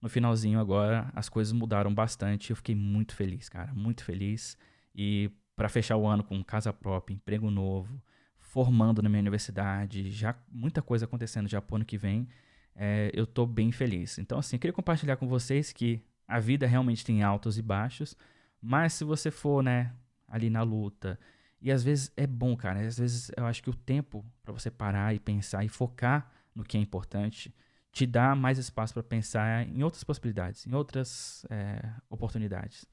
no 0.00 0.08
finalzinho 0.08 0.60
agora, 0.60 1.10
as 1.14 1.28
coisas 1.28 1.52
mudaram 1.52 1.92
bastante. 1.92 2.50
Eu 2.50 2.56
fiquei 2.56 2.74
muito 2.74 3.14
feliz, 3.14 3.48
cara, 3.48 3.72
muito 3.74 4.04
feliz. 4.04 4.56
E 4.94 5.30
para 5.56 5.68
fechar 5.68 5.96
o 5.96 6.06
ano 6.06 6.24
com 6.24 6.42
casa 6.42 6.72
própria, 6.72 7.14
emprego 7.14 7.50
novo, 7.50 8.02
formando 8.38 9.02
na 9.02 9.08
minha 9.08 9.20
universidade, 9.20 10.10
já 10.10 10.34
muita 10.50 10.82
coisa 10.82 11.04
acontecendo 11.04 11.48
já 11.48 11.60
pro 11.60 11.76
ano 11.76 11.84
que 11.84 11.98
vem 11.98 12.28
é, 12.74 13.10
eu 13.12 13.26
tô 13.26 13.46
bem 13.46 13.70
feliz. 13.70 14.18
Então, 14.18 14.38
assim, 14.38 14.56
eu 14.56 14.60
queria 14.60 14.72
compartilhar 14.72 15.16
com 15.16 15.28
vocês 15.28 15.72
que 15.72 16.02
a 16.26 16.38
vida 16.38 16.66
realmente 16.66 17.04
tem 17.04 17.22
altos 17.22 17.58
e 17.58 17.62
baixos, 17.62 18.16
mas 18.60 18.94
se 18.94 19.04
você 19.04 19.30
for, 19.30 19.62
né, 19.62 19.92
ali 20.26 20.48
na 20.48 20.62
luta, 20.62 21.18
e 21.60 21.70
às 21.70 21.82
vezes 21.82 22.10
é 22.16 22.26
bom, 22.26 22.56
cara, 22.56 22.80
às 22.80 22.98
vezes 22.98 23.30
eu 23.36 23.44
acho 23.44 23.62
que 23.62 23.70
o 23.70 23.74
tempo 23.74 24.24
para 24.42 24.52
você 24.52 24.70
parar 24.70 25.14
e 25.14 25.18
pensar 25.20 25.64
e 25.64 25.68
focar 25.68 26.30
no 26.54 26.64
que 26.64 26.76
é 26.76 26.80
importante 26.80 27.54
te 27.92 28.06
dá 28.06 28.34
mais 28.34 28.56
espaço 28.58 28.94
para 28.94 29.02
pensar 29.02 29.68
em 29.68 29.82
outras 29.82 30.04
possibilidades, 30.04 30.66
em 30.66 30.74
outras 30.74 31.44
é, 31.50 31.82
oportunidades. 32.08 32.86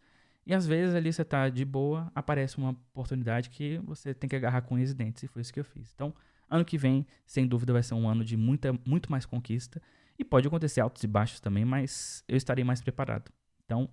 E 0.47 0.53
às 0.53 0.65
vezes 0.65 0.95
ali 0.95 1.13
você 1.13 1.23
tá 1.23 1.49
de 1.49 1.65
boa, 1.65 2.11
aparece 2.15 2.57
uma 2.57 2.71
oportunidade 2.71 3.49
que 3.49 3.77
você 3.79 4.13
tem 4.13 4.27
que 4.29 4.35
agarrar 4.35 4.61
com 4.61 4.75
os 4.75 4.93
dentes, 4.93 5.21
e 5.23 5.27
foi 5.27 5.41
isso 5.41 5.53
que 5.53 5.59
eu 5.59 5.65
fiz. 5.65 5.91
Então, 5.93 6.13
Ano 6.49 6.63
que 6.63 6.77
vem, 6.77 7.05
sem 7.25 7.45
dúvida, 7.45 7.73
vai 7.73 7.83
ser 7.83 7.93
um 7.93 8.07
ano 8.07 8.23
de 8.23 8.37
muita, 8.37 8.73
muito 8.85 9.11
mais 9.11 9.25
conquista. 9.25 9.81
E 10.17 10.23
pode 10.23 10.47
acontecer 10.47 10.81
altos 10.81 11.03
e 11.03 11.07
baixos 11.07 11.39
também, 11.39 11.65
mas 11.65 12.23
eu 12.27 12.37
estarei 12.37 12.63
mais 12.63 12.81
preparado. 12.81 13.31
Então, 13.65 13.89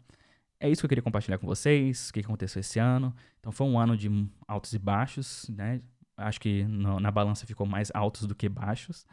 é 0.61 0.71
isso 0.71 0.81
que 0.81 0.87
eu 0.87 0.89
queria 0.89 1.03
compartilhar 1.03 1.39
com 1.39 1.47
vocês, 1.47 2.09
o 2.09 2.13
que 2.13 2.21
aconteceu 2.21 2.61
esse 2.61 2.79
ano. 2.79 3.15
Então, 3.41 3.51
foi 3.51 3.67
um 3.67 3.79
ano 3.79 3.97
de 3.97 4.09
altos 4.47 4.73
e 4.73 4.79
baixos, 4.79 5.49
né? 5.49 5.83
Acho 6.17 6.41
que 6.41 6.65
no, 6.65 7.01
na 7.01 7.11
balança 7.11 7.45
ficou 7.45 7.67
mais 7.67 7.91
altos 7.93 8.25
do 8.27 8.35
que 8.35 8.49
baixos. 8.49 9.05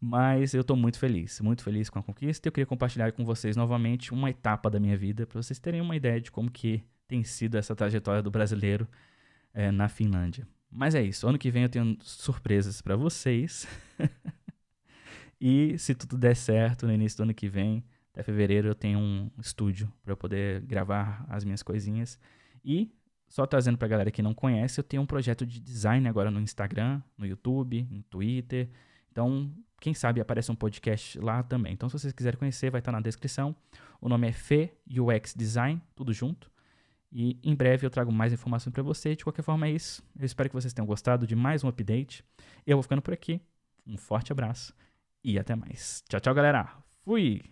Mas 0.00 0.54
eu 0.54 0.62
estou 0.62 0.76
muito 0.76 0.98
feliz, 0.98 1.40
muito 1.40 1.62
feliz 1.62 1.90
com 1.90 1.98
a 1.98 2.02
conquista. 2.02 2.48
Eu 2.48 2.52
queria 2.52 2.66
compartilhar 2.66 3.12
com 3.12 3.22
vocês 3.22 3.54
novamente 3.54 4.14
uma 4.14 4.30
etapa 4.30 4.70
da 4.70 4.80
minha 4.80 4.96
vida, 4.96 5.26
para 5.26 5.42
vocês 5.42 5.58
terem 5.58 5.80
uma 5.80 5.94
ideia 5.94 6.18
de 6.18 6.30
como 6.30 6.50
que 6.50 6.82
tem 7.06 7.22
sido 7.22 7.58
essa 7.58 7.76
trajetória 7.76 8.22
do 8.22 8.30
brasileiro 8.30 8.88
é, 9.52 9.70
na 9.70 9.88
Finlândia. 9.88 10.48
Mas 10.70 10.94
é 10.94 11.02
isso. 11.02 11.28
Ano 11.28 11.38
que 11.38 11.50
vem 11.50 11.64
eu 11.64 11.68
tenho 11.68 11.98
surpresas 12.00 12.80
para 12.80 12.96
vocês. 12.96 13.68
e 15.38 15.76
se 15.76 15.94
tudo 15.94 16.16
der 16.16 16.34
certo, 16.34 16.86
no 16.86 16.92
início 16.92 17.18
do 17.18 17.24
ano 17.24 17.34
que 17.34 17.48
vem, 17.48 17.84
até 18.12 18.22
fevereiro, 18.22 18.68
eu 18.68 18.74
tenho 18.74 18.98
um 18.98 19.30
estúdio 19.38 19.92
para 20.02 20.16
poder 20.16 20.62
gravar 20.62 21.26
as 21.28 21.44
minhas 21.44 21.62
coisinhas. 21.62 22.18
E 22.64 22.90
só 23.28 23.46
trazendo 23.46 23.76
para 23.76 23.88
galera 23.88 24.10
que 24.10 24.22
não 24.22 24.32
conhece, 24.32 24.80
eu 24.80 24.84
tenho 24.84 25.02
um 25.02 25.06
projeto 25.06 25.44
de 25.44 25.60
design 25.60 26.08
agora 26.08 26.30
no 26.30 26.40
Instagram, 26.40 27.02
no 27.18 27.26
YouTube, 27.26 27.86
no 27.90 28.02
Twitter. 28.04 28.70
Então, 29.10 29.52
quem 29.80 29.94
sabe 29.94 30.20
aparece 30.20 30.52
um 30.52 30.54
podcast 30.54 31.18
lá 31.18 31.42
também. 31.42 31.72
Então, 31.72 31.88
se 31.88 31.98
vocês 31.98 32.12
quiserem 32.12 32.38
conhecer, 32.38 32.70
vai 32.70 32.80
estar 32.80 32.92
na 32.92 33.00
descrição. 33.00 33.56
O 34.00 34.08
nome 34.08 34.28
é 34.28 34.32
Fê 34.32 34.72
UX 34.88 35.34
Design, 35.34 35.80
tudo 35.94 36.12
junto. 36.12 36.50
E 37.12 37.38
em 37.42 37.54
breve 37.54 37.84
eu 37.84 37.90
trago 37.90 38.12
mais 38.12 38.32
informações 38.32 38.72
para 38.72 38.82
você. 38.82 39.16
De 39.16 39.24
qualquer 39.24 39.42
forma 39.42 39.66
é 39.66 39.72
isso. 39.72 40.02
Eu 40.18 40.24
espero 40.24 40.48
que 40.48 40.54
vocês 40.54 40.72
tenham 40.72 40.86
gostado 40.86 41.26
de 41.26 41.34
mais 41.34 41.64
um 41.64 41.68
update. 41.68 42.24
Eu 42.66 42.76
vou 42.76 42.82
ficando 42.82 43.02
por 43.02 43.12
aqui. 43.12 43.40
Um 43.86 43.96
forte 43.96 44.30
abraço 44.30 44.74
e 45.24 45.38
até 45.38 45.56
mais. 45.56 46.04
Tchau, 46.08 46.20
tchau, 46.20 46.34
galera. 46.34 46.68
Fui! 47.02 47.42